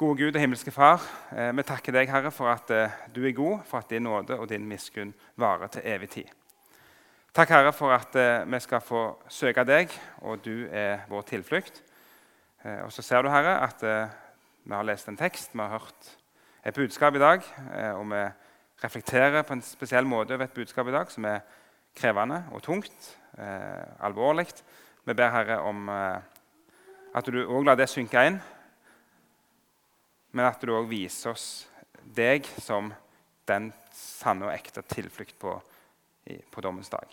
Gode 0.00 0.22
Gud 0.22 0.34
og 0.34 0.40
himmelske 0.40 0.72
Far, 0.72 1.02
eh, 1.36 1.50
vi 1.52 1.62
takker 1.68 1.92
deg, 1.92 2.08
Herre, 2.08 2.30
for 2.32 2.48
at 2.48 2.70
eh, 2.72 2.94
du 3.12 3.26
er 3.26 3.36
god, 3.36 3.58
for 3.68 3.82
at 3.82 3.90
din 3.90 4.06
nåde 4.08 4.38
og 4.38 4.48
din 4.48 4.64
miskunn 4.64 5.12
varer 5.36 5.68
til 5.68 5.84
evig 5.84 6.08
tid. 6.10 6.30
Takk, 7.36 7.52
Herre, 7.52 7.72
for 7.76 7.92
at 7.92 8.16
eh, 8.16 8.46
vi 8.48 8.60
skal 8.64 8.80
få 8.80 9.02
søke 9.28 9.64
deg, 9.68 9.92
og 10.24 10.40
du 10.44 10.64
er 10.72 11.04
vår 11.10 11.26
tilflukt. 11.28 11.82
Eh, 12.64 12.80
og 12.84 12.92
så 12.92 13.02
ser 13.02 13.22
du, 13.22 13.28
Herre, 13.28 13.58
at 13.66 13.84
eh, 13.84 14.16
vi 14.64 14.72
har 14.72 14.88
lest 14.88 15.08
en 15.08 15.20
tekst, 15.20 15.52
vi 15.52 15.60
har 15.60 15.76
hørt 15.76 16.10
et 16.64 16.74
budskap 16.74 17.14
i 17.14 17.22
dag, 17.22 17.44
eh, 17.76 17.92
og 17.92 18.08
vi 18.10 18.24
reflekterer 18.84 19.42
på 19.42 19.52
en 19.52 19.62
spesiell 19.62 20.08
måte 20.08 20.34
over 20.34 20.48
et 20.48 20.56
budskap 20.56 20.88
i 20.88 20.96
dag 20.96 21.12
som 21.12 21.28
er 21.28 21.40
krevende 21.96 22.44
og 22.54 22.62
tungt, 22.64 23.16
eh, 23.38 24.04
alvorlig. 24.06 24.48
Vi 25.04 25.14
ber 25.14 25.32
Herre 25.34 25.60
om 25.66 25.88
eh, 25.88 26.20
at 27.14 27.26
du 27.26 27.40
òg 27.42 27.66
lar 27.66 27.78
det 27.78 27.88
synke 27.90 28.22
inn, 28.26 28.40
men 30.32 30.46
at 30.46 30.62
du 30.62 30.72
òg 30.76 30.88
viser 30.90 31.32
oss 31.32 31.46
deg 32.04 32.46
som 32.62 32.92
den 33.50 33.72
sanne 33.94 34.46
og 34.46 34.54
ekte 34.54 34.84
tilflukt 34.86 35.38
på, 35.40 35.56
i, 36.30 36.38
på 36.38 36.62
dommens 36.64 36.92
dag. 36.92 37.06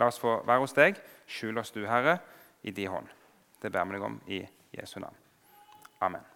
La 0.00 0.08
oss 0.08 0.20
få 0.20 0.38
være 0.46 0.64
hos 0.64 0.76
deg. 0.76 1.00
Skjul 1.26 1.58
oss 1.60 1.74
du, 1.74 1.84
Herre, 1.88 2.18
i 2.62 2.72
din 2.72 2.92
hånd. 2.92 3.12
Det 3.60 3.72
ber 3.72 3.88
vi 3.88 3.98
deg 3.98 4.08
om 4.08 4.22
i 4.28 4.40
Jesu 4.76 4.98
navn. 5.00 5.20
Amen. 6.04 6.35